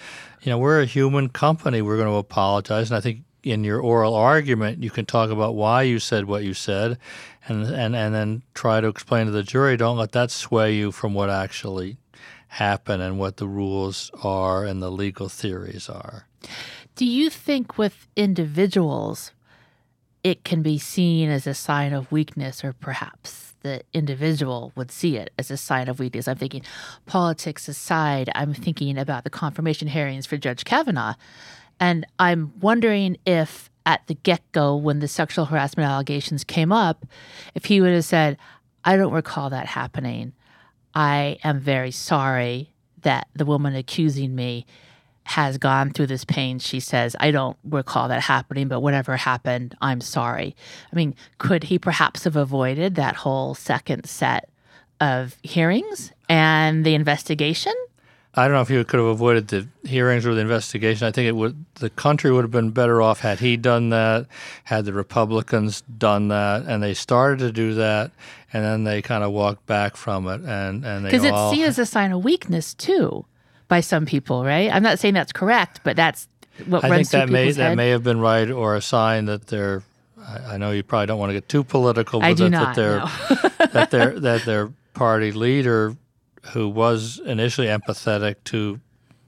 You 0.42 0.50
know, 0.50 0.58
we're 0.58 0.80
a 0.80 0.86
human 0.86 1.28
company. 1.28 1.82
We're 1.82 1.96
going 1.96 2.08
to 2.08 2.16
apologize, 2.16 2.90
and 2.90 2.96
I 2.96 3.00
think 3.00 3.22
in 3.42 3.64
your 3.64 3.80
oral 3.80 4.14
argument 4.14 4.82
you 4.82 4.90
can 4.90 5.06
talk 5.06 5.30
about 5.30 5.54
why 5.54 5.82
you 5.82 5.98
said 5.98 6.24
what 6.26 6.44
you 6.44 6.54
said, 6.54 6.98
and 7.46 7.64
and 7.66 7.96
and 7.96 8.14
then 8.14 8.42
try 8.54 8.80
to 8.80 8.88
explain 8.88 9.26
to 9.26 9.32
the 9.32 9.42
jury. 9.42 9.76
Don't 9.76 9.96
let 9.96 10.12
that 10.12 10.30
sway 10.30 10.74
you 10.74 10.92
from 10.92 11.14
what 11.14 11.30
actually 11.30 11.96
happened 12.48 13.02
and 13.02 13.18
what 13.18 13.36
the 13.36 13.48
rules 13.48 14.10
are 14.22 14.64
and 14.64 14.82
the 14.82 14.90
legal 14.90 15.28
theories 15.28 15.88
are. 15.88 16.26
Do 16.96 17.06
you 17.06 17.30
think 17.30 17.78
with 17.78 18.08
individuals 18.16 19.32
it 20.22 20.44
can 20.44 20.62
be 20.62 20.78
seen 20.78 21.30
as 21.30 21.46
a 21.46 21.54
sign 21.54 21.92
of 21.92 22.12
weakness, 22.12 22.62
or 22.62 22.72
perhaps 22.74 23.54
the 23.62 23.82
individual 23.92 24.72
would 24.74 24.90
see 24.90 25.16
it 25.16 25.32
as 25.38 25.50
a 25.50 25.56
sign 25.56 25.88
of 25.88 25.98
weakness. 25.98 26.28
I'm 26.28 26.36
thinking, 26.36 26.62
politics 27.06 27.68
aside, 27.68 28.30
I'm 28.34 28.54
thinking 28.54 28.98
about 28.98 29.24
the 29.24 29.30
confirmation 29.30 29.88
hearings 29.88 30.26
for 30.26 30.36
Judge 30.36 30.64
Kavanaugh. 30.64 31.14
And 31.80 32.06
I'm 32.18 32.52
wondering 32.60 33.16
if 33.26 33.70
at 33.86 34.06
the 34.06 34.14
get 34.14 34.42
go, 34.52 34.76
when 34.76 35.00
the 35.00 35.08
sexual 35.08 35.46
harassment 35.46 35.88
allegations 35.88 36.44
came 36.44 36.70
up, 36.70 37.06
if 37.54 37.64
he 37.64 37.80
would 37.80 37.92
have 37.92 38.04
said, 38.04 38.36
I 38.84 38.96
don't 38.96 39.12
recall 39.12 39.50
that 39.50 39.66
happening. 39.66 40.32
I 40.94 41.38
am 41.42 41.58
very 41.58 41.90
sorry 41.90 42.70
that 43.02 43.28
the 43.34 43.46
woman 43.46 43.74
accusing 43.74 44.34
me 44.34 44.66
has 45.24 45.58
gone 45.58 45.90
through 45.90 46.08
this 46.08 46.24
pain. 46.24 46.58
She 46.58 46.80
says, 46.80 47.14
I 47.20 47.30
don't 47.30 47.56
recall 47.64 48.08
that 48.08 48.22
happening, 48.22 48.68
but 48.68 48.80
whatever 48.80 49.16
happened, 49.16 49.76
I'm 49.80 50.00
sorry. 50.00 50.56
I 50.92 50.96
mean, 50.96 51.14
could 51.38 51.64
he 51.64 51.78
perhaps 51.78 52.24
have 52.24 52.36
avoided 52.36 52.96
that 52.96 53.16
whole 53.16 53.54
second 53.54 54.06
set 54.06 54.48
of 55.00 55.36
hearings 55.42 56.12
and 56.28 56.84
the 56.84 56.94
investigation? 56.94 57.72
I 58.34 58.44
don't 58.44 58.54
know 58.54 58.60
if 58.60 58.68
he 58.68 58.84
could 58.84 59.00
have 59.00 59.08
avoided 59.08 59.48
the 59.48 59.66
hearings 59.82 60.24
or 60.24 60.34
the 60.34 60.40
investigation. 60.40 61.06
I 61.06 61.10
think 61.10 61.26
it 61.26 61.34
would 61.34 61.64
the 61.76 61.90
country 61.90 62.30
would 62.30 62.44
have 62.44 62.50
been 62.52 62.70
better 62.70 63.02
off 63.02 63.20
had 63.20 63.40
he 63.40 63.56
done 63.56 63.90
that, 63.90 64.26
had 64.64 64.84
the 64.84 64.92
Republicans 64.92 65.82
done 65.98 66.28
that, 66.28 66.62
and 66.66 66.80
they 66.82 66.94
started 66.94 67.40
to 67.40 67.50
do 67.50 67.74
that, 67.74 68.12
and 68.52 68.64
then 68.64 68.84
they 68.84 69.02
kind 69.02 69.24
of 69.24 69.32
walked 69.32 69.66
back 69.66 69.96
from 69.96 70.28
it, 70.28 70.42
and 70.42 70.84
and 70.84 71.04
because 71.04 71.24
it's 71.24 71.50
seen 71.50 71.64
as 71.64 71.78
a 71.78 71.86
sign 71.86 72.12
of 72.12 72.22
weakness 72.22 72.72
too 72.74 73.24
by 73.66 73.80
some 73.80 74.06
people, 74.06 74.44
right? 74.44 74.72
I'm 74.72 74.82
not 74.82 75.00
saying 75.00 75.14
that's 75.14 75.32
correct, 75.32 75.80
but 75.82 75.96
that's 75.96 76.28
what 76.66 76.84
I 76.84 76.90
runs 76.90 77.10
think 77.10 77.22
that 77.22 77.32
may 77.32 77.44
people's 77.44 77.56
that 77.56 77.76
may 77.76 77.90
have 77.90 78.04
been 78.04 78.20
right, 78.20 78.48
or 78.48 78.76
a 78.76 78.82
sign 78.82 79.24
that 79.24 79.48
they're. 79.48 79.82
I, 80.20 80.54
I 80.54 80.56
know 80.56 80.70
you 80.70 80.84
probably 80.84 81.06
don't 81.06 81.18
want 81.18 81.30
to 81.30 81.34
get 81.34 81.48
too 81.48 81.64
political, 81.64 82.20
but 82.20 82.26
I 82.26 82.34
do 82.34 82.48
that, 82.48 82.50
not. 82.50 82.76
that 82.76 82.76
their 82.76 82.98
no. 82.98 83.66
that 83.72 83.90
their 83.90 84.20
that 84.20 84.44
their 84.44 84.72
party 84.94 85.32
leader, 85.32 85.96
who 86.52 86.68
was 86.68 87.20
initially 87.24 87.66
empathetic 87.66 88.36
to 88.44 88.80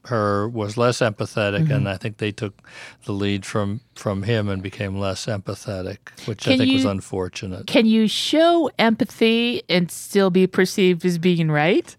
her, 0.06 0.48
was 0.48 0.76
less 0.76 0.98
empathetic, 0.98 1.62
Mm-hmm. 1.64 1.72
and 1.72 1.88
I 1.88 1.96
think 1.96 2.16
they 2.16 2.32
took 2.32 2.60
the 3.04 3.12
lead 3.12 3.46
from 3.46 3.80
from 3.94 4.24
him 4.24 4.48
and 4.48 4.60
became 4.62 4.98
less 4.98 5.26
empathetic, 5.26 5.98
which 6.26 6.48
I 6.48 6.52
Can 6.52 6.58
think 6.58 6.72
was 6.74 6.84
unfortunate. 6.84 7.66
Can 7.68 7.86
you 7.86 8.08
show 8.08 8.68
empathy 8.78 9.62
and 9.68 9.90
still 9.90 10.30
be 10.30 10.46
perceived 10.48 11.04
as 11.04 11.18
being 11.18 11.50
right? 11.50 11.96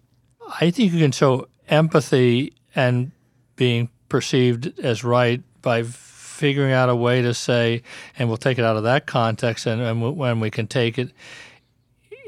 I 0.60 0.70
think 0.70 0.92
you 0.92 0.98
can 0.98 1.12
show 1.12 1.48
empathy 1.68 2.52
and 2.74 3.12
being 3.56 3.88
perceived 4.10 4.78
as 4.80 5.02
right 5.02 5.42
by 5.62 5.82
figuring 5.84 6.72
out 6.72 6.90
a 6.90 6.96
way 6.96 7.22
to 7.22 7.32
say, 7.32 7.82
and 8.18 8.28
we'll 8.28 8.36
take 8.36 8.58
it 8.58 8.64
out 8.64 8.76
of 8.76 8.82
that 8.82 9.06
context, 9.06 9.64
and, 9.64 9.80
and 9.80 10.16
when 10.18 10.40
we 10.40 10.50
can 10.50 10.66
take 10.66 10.98
it 10.98 11.10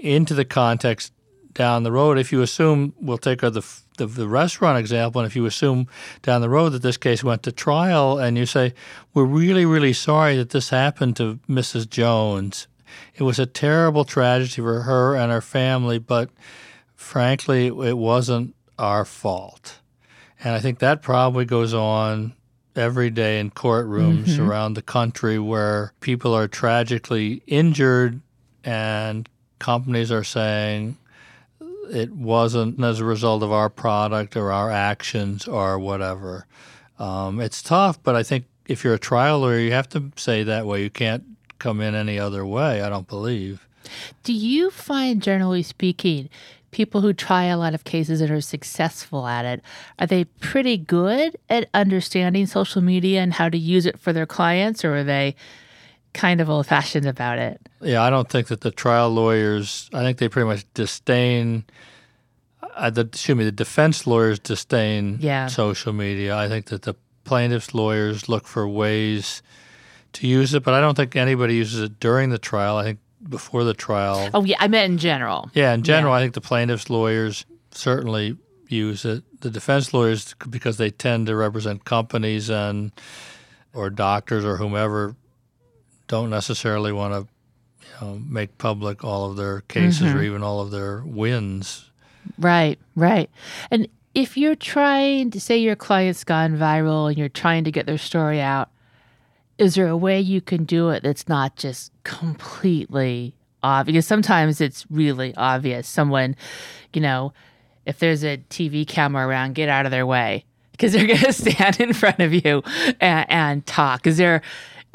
into 0.00 0.32
the 0.32 0.44
context 0.44 1.12
down 1.56 1.82
the 1.82 1.92
road, 1.92 2.18
if 2.18 2.32
you 2.32 2.42
assume, 2.42 2.92
we'll 3.00 3.18
take 3.18 3.40
the, 3.40 3.64
the 3.96 4.06
the 4.06 4.28
restaurant 4.28 4.78
example, 4.78 5.20
and 5.20 5.26
if 5.26 5.34
you 5.34 5.46
assume 5.46 5.88
down 6.22 6.42
the 6.42 6.50
road 6.50 6.70
that 6.70 6.82
this 6.82 6.98
case 6.98 7.24
went 7.24 7.42
to 7.44 7.52
trial, 7.52 8.18
and 8.18 8.36
you 8.36 8.46
say, 8.46 8.74
we're 9.14 9.24
really, 9.24 9.64
really 9.64 9.94
sorry 9.94 10.36
that 10.36 10.50
this 10.50 10.68
happened 10.68 11.16
to 11.16 11.40
Mrs. 11.48 11.88
Jones. 11.88 12.68
It 13.14 13.22
was 13.22 13.38
a 13.38 13.46
terrible 13.46 14.04
tragedy 14.04 14.62
for 14.62 14.82
her 14.82 15.16
and 15.16 15.32
her 15.32 15.40
family, 15.40 15.98
but 15.98 16.30
frankly, 16.94 17.68
it 17.68 17.96
wasn't 17.96 18.54
our 18.78 19.04
fault. 19.04 19.80
And 20.44 20.54
I 20.54 20.60
think 20.60 20.80
that 20.80 21.00
probably 21.00 21.46
goes 21.46 21.72
on 21.72 22.34
every 22.74 23.08
day 23.08 23.40
in 23.40 23.50
courtrooms 23.50 24.26
mm-hmm. 24.26 24.46
around 24.46 24.74
the 24.74 24.82
country 24.82 25.38
where 25.38 25.94
people 26.00 26.34
are 26.34 26.46
tragically 26.46 27.42
injured 27.46 28.20
and 28.62 29.26
companies 29.58 30.12
are 30.12 30.24
saying 30.24 30.98
it 31.90 32.12
wasn't 32.12 32.82
as 32.82 33.00
a 33.00 33.04
result 33.04 33.42
of 33.42 33.52
our 33.52 33.68
product 33.68 34.36
or 34.36 34.52
our 34.52 34.70
actions 34.70 35.46
or 35.46 35.78
whatever. 35.78 36.46
Um, 36.98 37.40
it's 37.40 37.62
tough, 37.62 38.02
but 38.02 38.16
I 38.16 38.22
think 38.22 38.46
if 38.66 38.82
you're 38.84 38.94
a 38.94 38.98
trial 38.98 39.40
lawyer, 39.40 39.58
you 39.58 39.72
have 39.72 39.88
to 39.90 40.10
say 40.16 40.42
that 40.42 40.66
way. 40.66 40.82
You 40.82 40.90
can't 40.90 41.24
come 41.58 41.80
in 41.80 41.94
any 41.94 42.18
other 42.18 42.44
way, 42.44 42.82
I 42.82 42.88
don't 42.88 43.08
believe. 43.08 43.66
Do 44.24 44.32
you 44.32 44.70
find, 44.70 45.22
generally 45.22 45.62
speaking, 45.62 46.28
people 46.70 47.00
who 47.00 47.12
try 47.12 47.44
a 47.44 47.56
lot 47.56 47.74
of 47.74 47.84
cases 47.84 48.20
and 48.20 48.30
are 48.30 48.40
successful 48.40 49.26
at 49.26 49.44
it, 49.44 49.62
are 49.98 50.06
they 50.06 50.24
pretty 50.24 50.76
good 50.76 51.36
at 51.48 51.68
understanding 51.72 52.46
social 52.46 52.82
media 52.82 53.22
and 53.22 53.34
how 53.34 53.48
to 53.48 53.56
use 53.56 53.86
it 53.86 53.98
for 53.98 54.12
their 54.12 54.26
clients, 54.26 54.84
or 54.84 54.96
are 54.96 55.04
they 55.04 55.34
kind 56.16 56.40
of 56.40 56.50
old 56.50 56.66
fashioned 56.66 57.06
about 57.06 57.38
it? 57.38 57.60
Yeah, 57.80 58.02
I 58.02 58.10
don't 58.10 58.28
think 58.28 58.48
that 58.48 58.62
the 58.62 58.70
trial 58.70 59.10
lawyers. 59.10 59.88
I 59.92 60.00
think 60.02 60.18
they 60.18 60.28
pretty 60.28 60.48
much 60.48 60.64
disdain. 60.74 61.64
Uh, 62.74 62.90
the, 62.90 63.02
excuse 63.02 63.36
me, 63.36 63.44
the 63.44 63.52
defense 63.52 64.06
lawyers 64.06 64.38
disdain 64.38 65.18
Yeah. 65.20 65.46
social 65.46 65.92
media. 65.92 66.36
I 66.36 66.48
think 66.48 66.66
that 66.66 66.82
the 66.82 66.94
plaintiffs' 67.24 67.74
lawyers 67.74 68.28
look 68.28 68.46
for 68.46 68.68
ways 68.68 69.42
to 70.14 70.26
use 70.26 70.54
it, 70.54 70.62
but 70.62 70.74
I 70.74 70.80
don't 70.80 70.94
think 70.96 71.16
anybody 71.16 71.54
uses 71.56 71.80
it 71.82 72.00
during 72.00 72.30
the 72.30 72.38
trial. 72.38 72.76
I 72.76 72.84
think 72.84 72.98
before 73.28 73.64
the 73.64 73.74
trial. 73.74 74.30
Oh, 74.34 74.44
yeah, 74.44 74.56
I 74.60 74.68
meant 74.68 74.92
in 74.92 74.98
general. 74.98 75.50
Yeah, 75.54 75.72
in 75.74 75.82
general, 75.82 76.12
I 76.12 76.20
think 76.20 76.34
the 76.34 76.40
plaintiffs' 76.40 76.88
lawyers 76.90 77.44
certainly 77.72 78.36
use 78.68 79.04
it. 79.04 79.22
The 79.40 79.50
defense 79.50 79.92
lawyers, 79.94 80.34
because 80.48 80.76
they 80.76 80.90
tend 80.90 81.26
to 81.26 81.36
represent 81.36 81.84
companies 81.84 82.48
and 82.50 82.92
or 83.74 83.90
doctors 83.90 84.44
or 84.44 84.56
whomever, 84.56 85.14
don't 86.08 86.30
necessarily 86.30 86.92
want 86.92 87.14
to 87.14 87.28
you 87.82 88.06
know, 88.06 88.20
make 88.28 88.58
public 88.58 89.04
all 89.04 89.30
of 89.30 89.36
their 89.36 89.62
cases 89.62 90.02
or 90.02 90.16
mm-hmm. 90.16 90.24
even 90.24 90.42
all 90.42 90.60
of 90.60 90.70
their 90.70 91.02
wins. 91.04 91.90
Right, 92.38 92.78
right. 92.94 93.30
And 93.70 93.88
if 94.14 94.36
you're 94.36 94.56
trying 94.56 95.30
to 95.30 95.40
say 95.40 95.58
your 95.58 95.76
client's 95.76 96.24
gone 96.24 96.56
viral 96.56 97.08
and 97.08 97.18
you're 97.18 97.28
trying 97.28 97.64
to 97.64 97.70
get 97.70 97.86
their 97.86 97.98
story 97.98 98.40
out, 98.40 98.70
is 99.58 99.74
there 99.74 99.88
a 99.88 99.96
way 99.96 100.20
you 100.20 100.40
can 100.40 100.64
do 100.64 100.90
it 100.90 101.02
that's 101.02 101.28
not 101.28 101.56
just 101.56 101.92
completely 102.04 103.34
obvious? 103.62 104.06
Sometimes 104.06 104.60
it's 104.60 104.86
really 104.90 105.34
obvious. 105.36 105.88
Someone, 105.88 106.36
you 106.92 107.00
know, 107.00 107.32
if 107.86 107.98
there's 107.98 108.24
a 108.24 108.38
TV 108.50 108.86
camera 108.86 109.26
around, 109.26 109.54
get 109.54 109.68
out 109.68 109.86
of 109.86 109.92
their 109.92 110.06
way 110.06 110.44
because 110.72 110.92
they're 110.92 111.06
going 111.06 111.18
to 111.24 111.32
stand 111.32 111.80
in 111.80 111.92
front 111.92 112.20
of 112.20 112.32
you 112.32 112.62
and, 113.00 113.26
and 113.30 113.66
talk. 113.66 114.06
Is 114.06 114.18
there, 114.18 114.42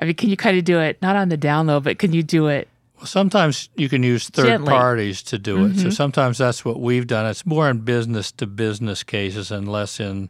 I 0.02 0.06
mean, 0.06 0.16
can 0.16 0.30
you 0.30 0.38
kind 0.38 0.58
of 0.58 0.64
do 0.64 0.80
it, 0.80 1.00
not 1.02 1.16
on 1.16 1.30
the 1.30 1.38
down 1.38 1.68
low, 1.68 1.80
but 1.80 2.00
can 2.00 2.12
you 2.12 2.24
do 2.24 2.48
it? 2.48 2.68
Well, 2.98 3.06
sometimes 3.06 3.70
you 3.76 3.88
can 3.88 4.04
use 4.04 4.30
third 4.30 4.48
Gently. 4.48 4.70
parties 4.70 5.22
to 5.24 5.38
do 5.38 5.66
it. 5.66 5.76
So 5.76 5.82
mm-hmm. 5.82 5.90
sometimes 5.92 6.40
that's 6.40 6.66
what 6.66 6.80
we've 6.80 7.08
done. 7.08 7.26
It's 7.28 7.46
more 7.46 7.70
in 7.70 7.80
business 7.80 8.32
to 8.34 8.48
business 8.48 9.04
cases 9.04 9.52
and 9.52 9.72
less 9.72 10.00
in 10.00 10.30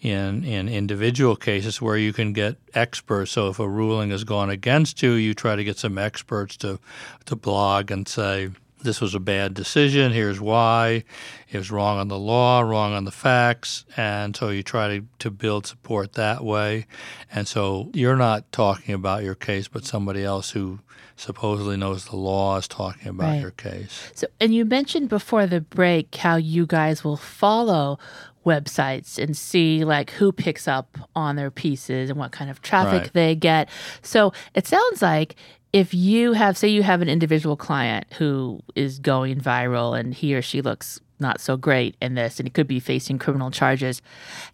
in 0.00 0.44
in 0.44 0.68
individual 0.68 1.36
cases 1.36 1.80
where 1.80 1.96
you 1.96 2.12
can 2.12 2.32
get 2.32 2.56
experts. 2.74 3.32
So 3.32 3.48
if 3.48 3.58
a 3.58 3.68
ruling 3.68 4.10
has 4.10 4.24
gone 4.24 4.50
against 4.50 5.02
you, 5.02 5.12
you 5.12 5.34
try 5.34 5.56
to 5.56 5.64
get 5.64 5.78
some 5.78 5.98
experts 5.98 6.56
to 6.58 6.78
to 7.24 7.36
blog 7.36 7.90
and 7.90 8.06
say 8.06 8.50
this 8.82 9.00
was 9.00 9.14
a 9.14 9.20
bad 9.20 9.54
decision. 9.54 10.12
Here's 10.12 10.40
why. 10.40 11.04
It 11.50 11.56
was 11.58 11.70
wrong 11.70 11.98
on 11.98 12.08
the 12.08 12.18
law, 12.18 12.60
wrong 12.60 12.92
on 12.92 13.04
the 13.04 13.10
facts, 13.10 13.84
and 13.96 14.36
so 14.36 14.50
you 14.50 14.62
try 14.62 14.98
to, 14.98 15.06
to 15.20 15.30
build 15.30 15.66
support 15.66 16.12
that 16.14 16.44
way. 16.44 16.86
And 17.32 17.48
so 17.48 17.90
you're 17.94 18.16
not 18.16 18.50
talking 18.52 18.94
about 18.94 19.22
your 19.24 19.34
case, 19.34 19.66
but 19.68 19.84
somebody 19.84 20.22
else 20.24 20.50
who 20.50 20.80
supposedly 21.16 21.76
knows 21.78 22.04
the 22.06 22.16
law 22.16 22.56
is 22.58 22.68
talking 22.68 23.08
about 23.08 23.28
Right. 23.30 23.40
your 23.40 23.50
case. 23.52 24.10
So, 24.14 24.26
and 24.40 24.54
you 24.54 24.64
mentioned 24.66 25.08
before 25.08 25.46
the 25.46 25.62
break 25.62 26.14
how 26.14 26.36
you 26.36 26.66
guys 26.66 27.02
will 27.02 27.16
follow 27.16 27.98
websites 28.44 29.18
and 29.18 29.36
see 29.36 29.84
like 29.84 30.10
who 30.12 30.30
picks 30.30 30.68
up 30.68 30.96
on 31.16 31.34
their 31.36 31.50
pieces 31.50 32.10
and 32.10 32.18
what 32.18 32.30
kind 32.32 32.48
of 32.50 32.62
traffic 32.62 33.02
Right. 33.02 33.12
they 33.12 33.34
get. 33.34 33.68
So, 34.02 34.32
it 34.54 34.66
sounds 34.66 35.00
like 35.02 35.36
if 35.76 35.92
you 35.92 36.32
have 36.32 36.56
say 36.56 36.68
you 36.68 36.82
have 36.82 37.02
an 37.02 37.08
individual 37.08 37.54
client 37.54 38.06
who 38.14 38.58
is 38.74 38.98
going 38.98 39.38
viral 39.38 39.98
and 39.98 40.14
he 40.14 40.34
or 40.34 40.40
she 40.40 40.62
looks 40.62 41.02
not 41.20 41.38
so 41.38 41.54
great 41.58 41.94
in 42.00 42.14
this 42.14 42.40
and 42.40 42.46
he 42.46 42.50
could 42.50 42.66
be 42.66 42.80
facing 42.80 43.18
criminal 43.18 43.50
charges, 43.50 44.00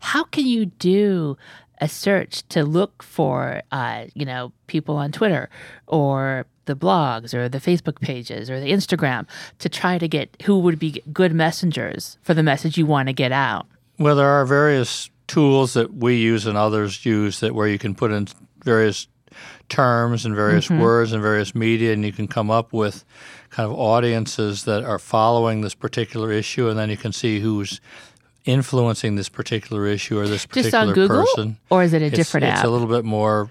how 0.01 0.25
can 0.25 0.45
you 0.47 0.67
do 0.67 1.37
a 1.81 1.89
search 1.89 2.43
to 2.49 2.65
look 2.65 3.05
for 3.05 3.63
uh, 3.71 4.07
you 4.15 4.25
know 4.25 4.53
people 4.67 4.97
on 4.97 5.13
Twitter 5.13 5.49
or 5.87 6.45
the 6.65 6.75
blogs 6.75 7.33
or 7.35 7.49
the 7.49 7.59
Facebook 7.59 8.01
pages 8.01 8.51
or 8.51 8.59
the 8.59 8.73
Instagram 8.73 9.25
to 9.61 9.69
try 9.69 9.99
to 9.99 10.09
get 10.09 10.37
who 10.43 10.59
would 10.59 10.81
be 10.81 11.05
good 11.13 11.33
messengers 11.33 12.19
for 12.23 12.35
the 12.35 12.43
message 12.43 12.77
you 12.77 12.85
want 12.85 13.07
to 13.07 13.13
get 13.13 13.31
out. 13.31 13.67
Well, 13.97 14.17
there 14.17 14.29
are 14.29 14.45
various 14.45 15.09
tools 15.29 15.75
that 15.75 15.95
we 15.95 16.17
use 16.17 16.47
and 16.47 16.59
others 16.59 17.07
use 17.07 17.39
that 17.41 17.55
where 17.55 17.69
you 17.69 17.79
can 17.79 17.95
put 17.95 18.11
in 18.11 18.27
various 18.65 19.07
terms 19.69 20.25
and 20.25 20.35
various 20.35 20.67
mm-hmm. 20.67 20.81
words 20.81 21.13
and 21.13 21.23
various 21.23 21.55
media, 21.55 21.93
and 21.93 22.05
you 22.05 22.13
can 22.13 22.29
come 22.29 22.51
up 22.51 22.73
with 22.73 23.05
kind 23.51 23.71
of 23.71 23.79
audiences 23.79 24.65
that 24.65 24.85
are 24.85 24.99
following 24.99 25.61
this 25.61 25.75
particular 25.75 26.33
issue, 26.33 26.69
and 26.69 26.79
then 26.79 26.91
you 26.91 26.97
can 26.97 27.13
see 27.13 27.41
who's 27.41 27.81
influencing 28.45 29.15
this 29.15 29.29
particular 29.29 29.87
issue 29.87 30.19
or 30.19 30.27
this 30.27 30.47
particular 30.47 30.71
Just 30.71 30.89
on 30.89 30.95
Google, 30.95 31.25
person. 31.25 31.59
or 31.71 31.83
is 31.83 31.93
it 31.93 32.03
a 32.03 32.07
It's- 32.07 32.17
different 32.17 32.45
it's, 32.45 32.53
app? 32.53 32.59
It's 32.59 32.67
a 32.67 32.71
little 32.71 32.89
bit 32.89 33.05
more. 33.05 33.51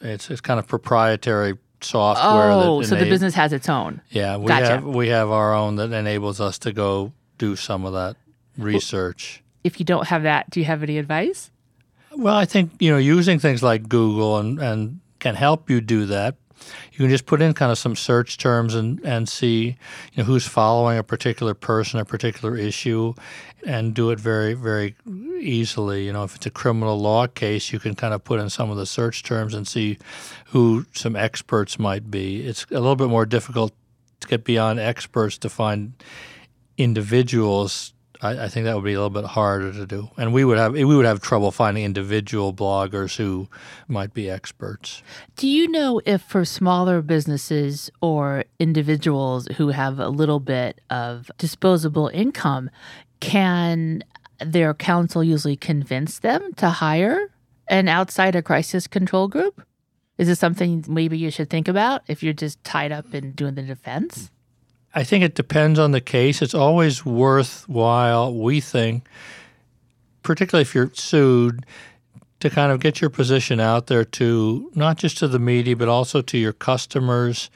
It's 0.00 0.30
it's 0.30 0.40
kind 0.40 0.58
of 0.58 0.66
proprietary 0.66 1.54
software. 1.80 2.50
oh, 2.50 2.82
so 2.82 2.96
the 2.96 3.04
business 3.04 3.34
has 3.34 3.52
its 3.52 3.68
own. 3.68 4.00
Yeah, 4.10 4.36
we 4.36 4.48
Gotcha. 4.48 4.66
have 4.66 4.84
we 4.84 5.08
have 5.08 5.30
our 5.30 5.54
own 5.54 5.76
that 5.76 5.92
enables 5.92 6.40
us 6.40 6.58
to 6.60 6.72
go 6.72 7.12
do 7.38 7.56
some 7.56 7.84
of 7.84 7.92
that 7.92 8.16
research. 8.58 9.42
If 9.64 9.80
you 9.80 9.86
don't 9.86 10.06
have 10.08 10.22
that, 10.22 10.50
do 10.50 10.60
you 10.60 10.66
have 10.66 10.82
any 10.82 10.98
advice? 10.98 11.50
Well, 12.12 12.36
I 12.36 12.44
think 12.44 12.72
you 12.78 12.90
know 12.90 12.98
using 12.98 13.38
things 13.38 13.62
like 13.62 13.88
Google 13.88 14.38
and, 14.38 14.58
and 14.58 15.00
can 15.26 15.34
help 15.34 15.68
you 15.68 15.80
do 15.80 16.06
that. 16.06 16.36
You 16.92 16.98
can 16.98 17.10
just 17.10 17.26
put 17.26 17.42
in 17.42 17.52
kind 17.52 17.70
of 17.70 17.78
some 17.78 17.96
search 17.96 18.38
terms 18.38 18.74
and, 18.74 19.00
and 19.04 19.28
see 19.28 19.76
you 20.12 20.18
know 20.18 20.24
who's 20.24 20.46
following 20.46 20.98
a 20.98 21.02
particular 21.02 21.52
person, 21.52 22.00
a 22.00 22.04
particular 22.04 22.56
issue, 22.56 23.12
and 23.66 23.92
do 23.92 24.10
it 24.10 24.20
very 24.20 24.54
very 24.54 24.94
easily. 25.40 26.06
You 26.06 26.12
know, 26.12 26.24
if 26.24 26.36
it's 26.36 26.46
a 26.46 26.50
criminal 26.50 26.98
law 26.98 27.26
case, 27.26 27.72
you 27.72 27.78
can 27.78 27.94
kind 27.94 28.14
of 28.14 28.24
put 28.24 28.40
in 28.40 28.48
some 28.50 28.70
of 28.70 28.76
the 28.76 28.86
search 28.86 29.22
terms 29.24 29.52
and 29.52 29.66
see 29.66 29.98
who 30.46 30.86
some 30.94 31.16
experts 31.16 31.78
might 31.78 32.10
be. 32.10 32.46
It's 32.46 32.64
a 32.70 32.74
little 32.74 32.96
bit 32.96 33.08
more 33.08 33.26
difficult 33.26 33.72
to 34.20 34.28
get 34.28 34.44
beyond 34.44 34.78
experts 34.78 35.36
to 35.38 35.48
find 35.48 35.92
individuals. 36.78 37.92
I, 38.22 38.44
I 38.44 38.48
think 38.48 38.64
that 38.64 38.74
would 38.74 38.84
be 38.84 38.94
a 38.94 38.96
little 38.96 39.10
bit 39.10 39.24
harder 39.24 39.72
to 39.72 39.86
do, 39.86 40.10
and 40.16 40.32
we 40.32 40.44
would 40.44 40.58
have 40.58 40.72
we 40.72 40.84
would 40.84 41.04
have 41.04 41.20
trouble 41.20 41.50
finding 41.50 41.84
individual 41.84 42.52
bloggers 42.52 43.16
who 43.16 43.48
might 43.88 44.14
be 44.14 44.30
experts. 44.30 45.02
Do 45.36 45.48
you 45.48 45.68
know 45.68 46.00
if 46.04 46.22
for 46.22 46.44
smaller 46.44 47.02
businesses 47.02 47.90
or 48.00 48.44
individuals 48.58 49.48
who 49.56 49.68
have 49.68 49.98
a 49.98 50.08
little 50.08 50.40
bit 50.40 50.80
of 50.90 51.30
disposable 51.38 52.08
income, 52.08 52.70
can 53.20 54.02
their 54.40 54.74
counsel 54.74 55.24
usually 55.24 55.56
convince 55.56 56.18
them 56.18 56.52
to 56.54 56.68
hire 56.68 57.30
an 57.68 57.88
outside 57.88 58.34
a 58.34 58.42
crisis 58.42 58.86
control 58.86 59.28
group? 59.28 59.62
Is 60.18 60.28
this 60.28 60.38
something 60.38 60.84
maybe 60.88 61.18
you 61.18 61.30
should 61.30 61.50
think 61.50 61.68
about 61.68 62.02
if 62.06 62.22
you're 62.22 62.32
just 62.32 62.62
tied 62.64 62.92
up 62.92 63.14
in 63.14 63.32
doing 63.32 63.54
the 63.54 63.62
defense? 63.62 64.30
I 64.96 65.04
think 65.04 65.22
it 65.22 65.34
depends 65.34 65.78
on 65.78 65.90
the 65.90 66.00
case. 66.00 66.40
It's 66.40 66.54
always 66.54 67.04
worthwhile, 67.04 68.34
we 68.34 68.62
think, 68.62 69.06
particularly 70.22 70.62
if 70.62 70.74
you're 70.74 70.90
sued, 70.94 71.66
to 72.40 72.48
kind 72.48 72.72
of 72.72 72.80
get 72.80 73.02
your 73.02 73.10
position 73.10 73.60
out 73.60 73.88
there 73.88 74.06
to 74.06 74.70
not 74.74 74.96
just 74.96 75.18
to 75.18 75.28
the 75.28 75.38
media, 75.38 75.76
but 75.76 75.88
also 75.88 76.22
to 76.22 76.38
your 76.38 76.54
customers 76.54 77.50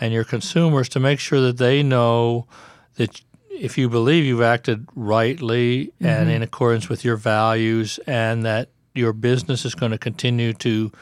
and 0.00 0.14
your 0.14 0.22
consumers 0.22 0.88
to 0.90 1.00
make 1.00 1.18
sure 1.18 1.40
that 1.40 1.58
they 1.58 1.82
know 1.82 2.46
that 2.94 3.20
if 3.50 3.76
you 3.76 3.88
believe 3.88 4.24
you've 4.24 4.40
acted 4.40 4.86
rightly 4.94 5.86
mm-hmm. 5.86 6.06
and 6.06 6.30
in 6.30 6.40
accordance 6.40 6.88
with 6.88 7.04
your 7.04 7.16
values 7.16 7.98
and 8.06 8.44
that 8.44 8.68
your 8.94 9.12
business 9.12 9.64
is 9.64 9.74
going 9.74 9.90
to 9.92 9.98
continue 9.98 10.52
to 10.52 10.92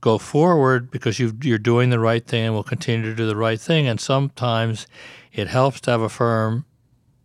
go 0.00 0.18
forward 0.18 0.88
because 0.90 1.18
you 1.18 1.34
are 1.52 1.58
doing 1.58 1.90
the 1.90 1.98
right 1.98 2.26
thing 2.26 2.46
and 2.46 2.54
will 2.54 2.62
continue 2.62 3.08
to 3.08 3.14
do 3.14 3.26
the 3.26 3.36
right 3.36 3.60
thing. 3.60 3.88
And 3.88 4.00
sometimes 4.00 4.86
it 5.32 5.48
helps 5.48 5.80
to 5.82 5.90
have 5.90 6.02
a 6.02 6.08
firm 6.08 6.64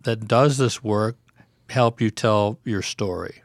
that 0.03 0.27
does 0.27 0.57
this 0.57 0.83
work 0.83 1.17
help 1.69 1.99
you 1.99 2.09
tell 2.09 2.59
your 2.63 2.81
story. 2.81 3.43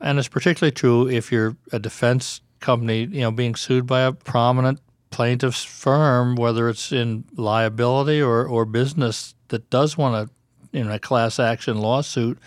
And 0.00 0.18
it's 0.18 0.28
particularly 0.28 0.72
true 0.72 1.08
if 1.08 1.30
you're 1.30 1.56
a 1.72 1.78
defense 1.78 2.40
company, 2.60 3.04
you 3.04 3.20
know, 3.20 3.30
being 3.30 3.54
sued 3.54 3.86
by 3.86 4.02
a 4.02 4.12
prominent 4.12 4.80
plaintiff's 5.10 5.62
firm, 5.62 6.34
whether 6.34 6.68
it's 6.68 6.90
in 6.90 7.24
liability 7.36 8.20
or, 8.20 8.44
or 8.44 8.64
business 8.64 9.34
that 9.48 9.70
does 9.70 9.96
want 9.96 10.28
to, 10.28 10.78
in 10.78 10.90
a 10.90 10.98
class 10.98 11.38
action 11.38 11.78
lawsuit, 11.78 12.38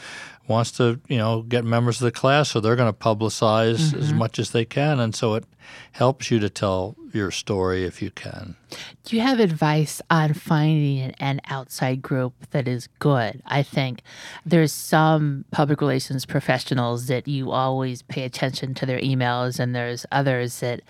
wants 0.48 0.72
to, 0.74 1.00
you 1.08 1.18
know, 1.18 1.42
get 1.42 1.66
members 1.66 2.02
of 2.02 2.06
the 2.06 2.12
class, 2.12 2.50
so 2.50 2.60
they're 2.60 2.76
going 2.76 2.92
to 2.92 2.98
publicize 2.98 3.78
mm-hmm. 3.78 4.00
as 4.00 4.14
much 4.14 4.40
as 4.40 4.52
they 4.52 4.66
can, 4.66 5.00
and 5.00 5.14
so 5.14 5.36
it 5.36 5.44
helps 5.92 6.32
you 6.32 6.40
to 6.40 6.50
tell 6.50 6.96
your 7.14 7.32
story 7.32 7.84
if 7.84 8.02
you 8.02 8.12
can. 8.12 8.56
Do 9.04 9.16
you 9.16 9.22
have 9.22 9.40
advice 9.40 10.02
on 10.10 10.34
finding 10.34 11.12
an 11.20 11.42
outside 11.50 12.02
group 12.02 12.34
that 12.52 12.68
is 12.68 12.88
good? 13.00 13.42
I 13.46 13.64
think 13.64 14.02
there's 14.46 14.72
some 14.72 15.46
public 15.52 15.82
relations 15.82 16.26
professionals 16.26 17.08
that 17.08 17.28
you 17.28 17.52
always 17.52 18.02
pay 18.04 18.24
attention 18.24 18.74
to 18.76 18.86
their 18.86 19.00
emails, 19.00 19.60
and 19.60 19.76
there's 19.76 20.06
others 20.12 20.60
that 20.60 20.82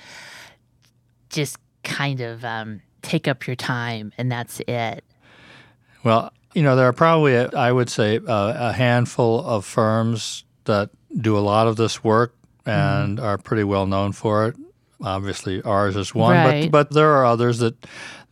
just 1.30 1.58
kind 1.84 2.22
of 2.22 2.46
um, 2.46 2.82
take 3.02 3.28
up 3.28 3.48
your 3.48 3.56
time, 3.56 4.12
and 4.17 4.32
that's 4.32 4.60
it. 4.67 5.04
Well, 6.04 6.32
you 6.58 6.63
know, 6.63 6.76
there 6.76 6.88
are 6.88 6.93
probably, 6.93 7.36
a, 7.36 7.50
I 7.50 7.72
would 7.72 7.88
say, 7.88 8.20
a 8.26 8.74
handful 8.74 9.46
of 9.46 9.63
firms 9.63 10.43
that 10.63 10.89
do 11.15 11.38
a 11.38 11.39
lot 11.39 11.67
of 11.67 11.76
this 11.76 12.04
work 12.04 12.34
and 12.65 13.20
mm. 13.20 13.24
are 13.24 13.38
pretty 13.38 13.63
well 13.63 13.86
known 13.86 14.12
for 14.12 14.48
it. 14.48 14.56
Obviously, 15.00 15.62
ours 15.62 15.96
is 15.96 16.15
one, 16.15 16.36
right. 16.36 16.72
but 16.72 16.89
but 16.89 16.96
there 16.96 17.12
are 17.12 17.28
others 17.28 17.60
that 17.60 17.76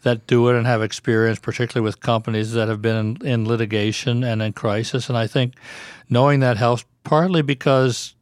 that 0.02 0.26
do 0.26 0.50
it 0.50 0.56
and 0.56 0.66
have 0.66 0.82
experience, 0.82 1.38
particularly 1.38 1.86
with 1.86 2.00
companies 2.00 2.54
that 2.54 2.68
have 2.68 2.82
been 2.82 3.20
in, 3.22 3.28
in 3.28 3.48
litigation 3.48 4.24
and 4.24 4.42
in 4.42 4.54
crisis. 4.54 5.08
And 5.08 5.16
I 5.16 5.28
think 5.28 5.54
knowing 6.10 6.40
that 6.40 6.58
helps 6.58 6.84
partly 7.04 7.44
because 7.44 8.15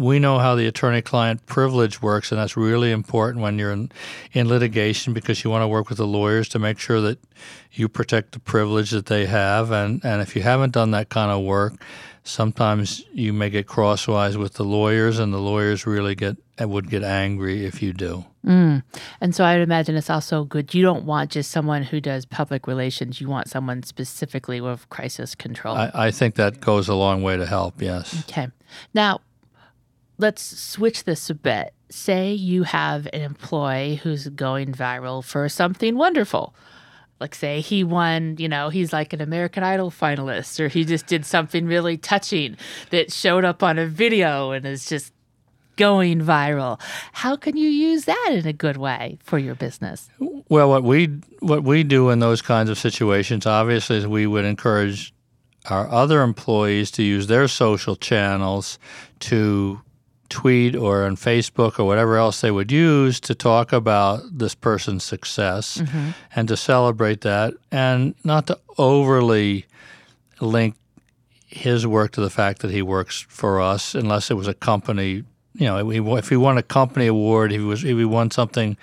we 0.00 0.18
know 0.18 0.38
how 0.38 0.54
the 0.54 0.66
attorney 0.66 1.02
client 1.02 1.44
privilege 1.44 2.00
works, 2.00 2.32
and 2.32 2.40
that's 2.40 2.56
really 2.56 2.90
important 2.90 3.42
when 3.42 3.58
you're 3.58 3.70
in, 3.70 3.92
in 4.32 4.48
litigation 4.48 5.12
because 5.12 5.44
you 5.44 5.50
want 5.50 5.62
to 5.62 5.68
work 5.68 5.90
with 5.90 5.98
the 5.98 6.06
lawyers 6.06 6.48
to 6.48 6.58
make 6.58 6.78
sure 6.78 7.02
that 7.02 7.18
you 7.72 7.86
protect 7.86 8.32
the 8.32 8.38
privilege 8.38 8.90
that 8.92 9.06
they 9.06 9.26
have. 9.26 9.70
And, 9.70 10.02
and 10.02 10.22
if 10.22 10.34
you 10.34 10.42
haven't 10.42 10.72
done 10.72 10.92
that 10.92 11.10
kind 11.10 11.30
of 11.30 11.44
work, 11.44 11.74
sometimes 12.24 13.04
you 13.12 13.34
may 13.34 13.50
get 13.50 13.66
crosswise 13.66 14.38
with 14.38 14.54
the 14.54 14.64
lawyers, 14.64 15.18
and 15.18 15.34
the 15.34 15.38
lawyers 15.38 15.86
really 15.86 16.14
get 16.14 16.36
would 16.58 16.90
get 16.90 17.02
angry 17.02 17.64
if 17.64 17.82
you 17.82 17.92
do. 17.92 18.24
Mm. 18.44 18.82
And 19.20 19.34
so 19.34 19.44
I 19.44 19.54
would 19.54 19.62
imagine 19.62 19.96
it's 19.96 20.10
also 20.10 20.44
good. 20.44 20.74
You 20.74 20.82
don't 20.82 21.04
want 21.04 21.30
just 21.30 21.50
someone 21.50 21.82
who 21.82 22.00
does 22.00 22.26
public 22.26 22.66
relations. 22.66 23.20
You 23.20 23.28
want 23.28 23.48
someone 23.48 23.82
specifically 23.82 24.60
with 24.60 24.88
crisis 24.90 25.34
control. 25.34 25.74
I, 25.74 25.90
I 25.94 26.10
think 26.10 26.34
that 26.34 26.60
goes 26.60 26.88
a 26.88 26.94
long 26.94 27.22
way 27.22 27.36
to 27.38 27.46
help. 27.46 27.80
Yes. 27.80 28.24
Okay. 28.28 28.48
Now, 28.92 29.20
let's 30.20 30.42
switch 30.42 31.04
this 31.04 31.30
a 31.30 31.34
bit. 31.34 31.72
Say 31.88 32.32
you 32.32 32.62
have 32.64 33.08
an 33.12 33.22
employee 33.22 33.96
who's 33.96 34.28
going 34.28 34.72
viral 34.72 35.24
for 35.24 35.48
something 35.48 35.96
wonderful. 35.96 36.54
Like, 37.18 37.34
say 37.34 37.60
he 37.60 37.84
won, 37.84 38.36
you 38.38 38.48
know, 38.48 38.70
he's 38.70 38.92
like 38.92 39.12
an 39.12 39.20
American 39.20 39.62
Idol 39.62 39.90
finalist, 39.90 40.58
or 40.58 40.68
he 40.68 40.84
just 40.84 41.06
did 41.06 41.26
something 41.26 41.66
really 41.66 41.96
touching 41.98 42.56
that 42.90 43.12
showed 43.12 43.44
up 43.44 43.62
on 43.62 43.78
a 43.78 43.86
video 43.86 44.52
and 44.52 44.64
is 44.64 44.86
just 44.86 45.12
going 45.76 46.20
viral. 46.20 46.80
How 47.12 47.36
can 47.36 47.56
you 47.56 47.68
use 47.68 48.04
that 48.04 48.30
in 48.32 48.46
a 48.46 48.52
good 48.52 48.76
way 48.76 49.18
for 49.22 49.38
your 49.38 49.54
business? 49.54 50.08
Well, 50.48 50.68
what 50.68 50.82
we 50.82 51.06
what 51.40 51.62
we 51.64 51.84
do 51.84 52.10
in 52.10 52.20
those 52.20 52.42
kinds 52.42 52.70
of 52.70 52.78
situations, 52.78 53.46
obviously, 53.46 53.96
is 53.96 54.06
we 54.06 54.26
would 54.26 54.44
encourage 54.44 55.12
our 55.68 55.88
other 55.90 56.22
employees 56.22 56.90
to 56.92 57.02
use 57.02 57.26
their 57.26 57.48
social 57.48 57.96
channels 57.96 58.78
to 59.20 59.80
tweet 60.30 60.74
or 60.74 61.04
on 61.04 61.16
Facebook 61.16 61.78
or 61.78 61.84
whatever 61.84 62.16
else 62.16 62.40
they 62.40 62.50
would 62.50 62.72
use 62.72 63.20
to 63.20 63.34
talk 63.34 63.72
about 63.72 64.22
this 64.30 64.54
person's 64.54 65.04
success 65.04 65.78
mm-hmm. 65.78 66.10
and 66.34 66.48
to 66.48 66.56
celebrate 66.56 67.20
that 67.20 67.52
and 67.70 68.14
not 68.24 68.46
to 68.46 68.58
overly 68.78 69.66
link 70.40 70.76
his 71.46 71.86
work 71.86 72.12
to 72.12 72.20
the 72.20 72.30
fact 72.30 72.62
that 72.62 72.70
he 72.70 72.80
works 72.80 73.26
for 73.28 73.60
us 73.60 73.94
unless 73.94 74.30
it 74.30 74.34
was 74.34 74.46
a 74.46 74.54
company 74.54 75.24
you 75.54 75.66
know 75.66 75.90
if 75.90 76.28
he 76.28 76.36
won 76.36 76.56
a 76.56 76.62
company 76.62 77.08
award 77.08 77.52
if 77.52 77.60
he 77.60 77.64
was 77.64 77.84
if 77.84 77.98
he 77.98 78.04
won 78.04 78.30
something 78.30 78.76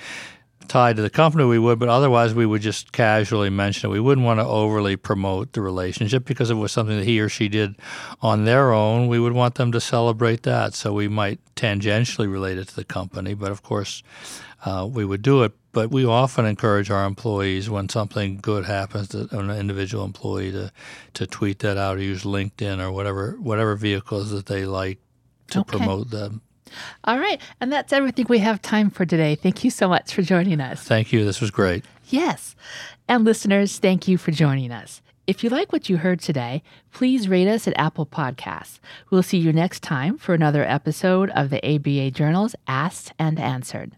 tied 0.68 0.96
to 0.98 1.02
the 1.02 1.10
company, 1.10 1.44
we 1.46 1.60
would, 1.60 1.80
but 1.80 1.90
otherwise 1.90 2.34
we 2.34 2.46
would 2.46 2.62
just 2.62 2.92
casually 2.92 3.50
mention 3.50 3.90
it. 3.90 3.94
We 3.94 4.00
wouldn't 4.00 4.26
want 4.26 4.40
to 4.40 4.46
overly 4.46 4.96
promote 4.96 5.54
the 5.54 5.62
relationship 5.62 6.26
because 6.26 6.50
it 6.50 6.56
was 6.56 6.72
something 6.72 6.98
that 6.98 7.06
he 7.06 7.20
or 7.20 7.30
she 7.30 7.48
did 7.48 7.76
on 8.22 8.46
their 8.46 8.72
own, 8.72 9.08
we 9.08 9.20
would 9.20 9.34
want 9.34 9.56
them 9.56 9.72
to 9.72 9.82
celebrate 9.82 10.44
that. 10.44 10.74
So 10.74 10.94
we 10.94 11.08
might 11.08 11.40
tangentially 11.56 12.32
relate 12.32 12.58
it 12.58 12.68
to 12.70 12.76
the 12.76 12.84
company, 12.84 13.34
but 13.34 13.52
of 13.52 13.64
course 13.64 14.04
uh, 14.66 14.88
we 14.90 15.06
would 15.06 15.22
do 15.22 15.44
it. 15.44 15.54
But 15.72 15.92
we 15.92 16.06
often 16.06 16.46
encourage 16.46 16.90
our 16.90 17.06
employees 17.06 17.70
when 17.70 17.88
something 17.90 18.40
good 18.42 18.66
happens 18.66 19.10
to 19.10 19.28
an 19.38 19.52
individual 19.52 20.06
employee 20.06 20.52
to, 20.52 20.72
to 21.14 21.28
tweet 21.28 21.60
that 21.60 21.78
out 21.78 21.98
or 21.98 22.02
use 22.02 22.24
LinkedIn 22.24 22.82
or 22.82 22.92
whatever 22.92 23.38
whatever 23.40 23.76
vehicles 23.76 24.32
that 24.32 24.48
they 24.48 24.66
like 24.66 24.98
to 25.52 25.60
okay. 25.60 25.78
promote 25.78 26.10
them 26.10 26.42
all 27.04 27.20
right. 27.20 27.42
And 27.60 27.72
that's 27.72 27.94
everything 27.94 28.26
we 28.30 28.40
have 28.40 28.62
time 28.62 28.90
for 28.90 29.06
today. 29.06 29.36
Thank 29.36 29.64
you 29.64 29.70
so 29.70 29.88
much 29.88 30.14
for 30.14 30.22
joining 30.22 30.62
us. 30.62 30.84
Thank 30.84 31.12
you. 31.12 31.26
This 31.26 31.42
was 31.42 31.52
great. 31.52 31.86
Yes. 32.10 32.56
And 33.08 33.24
listeners, 33.24 33.78
thank 33.80 34.08
you 34.08 34.18
for 34.18 34.32
joining 34.32 34.72
us. 34.72 35.02
If 35.28 35.44
you 35.44 35.50
like 35.50 35.74
what 35.74 35.90
you 35.90 35.98
heard 35.98 36.22
today, 36.22 36.64
please 36.94 37.28
rate 37.28 37.50
us 37.50 37.68
at 37.68 37.78
Apple 37.78 38.06
Podcasts. 38.06 38.80
We'll 39.10 39.24
see 39.24 39.38
you 39.38 39.52
next 39.52 39.84
time 39.84 40.18
for 40.18 40.34
another 40.34 40.64
episode 40.64 41.30
of 41.32 41.50
the 41.50 41.66
ABA 41.66 42.12
Journal's 42.12 42.56
Asked 42.66 43.12
and 43.20 43.38
Answered. 43.38 43.98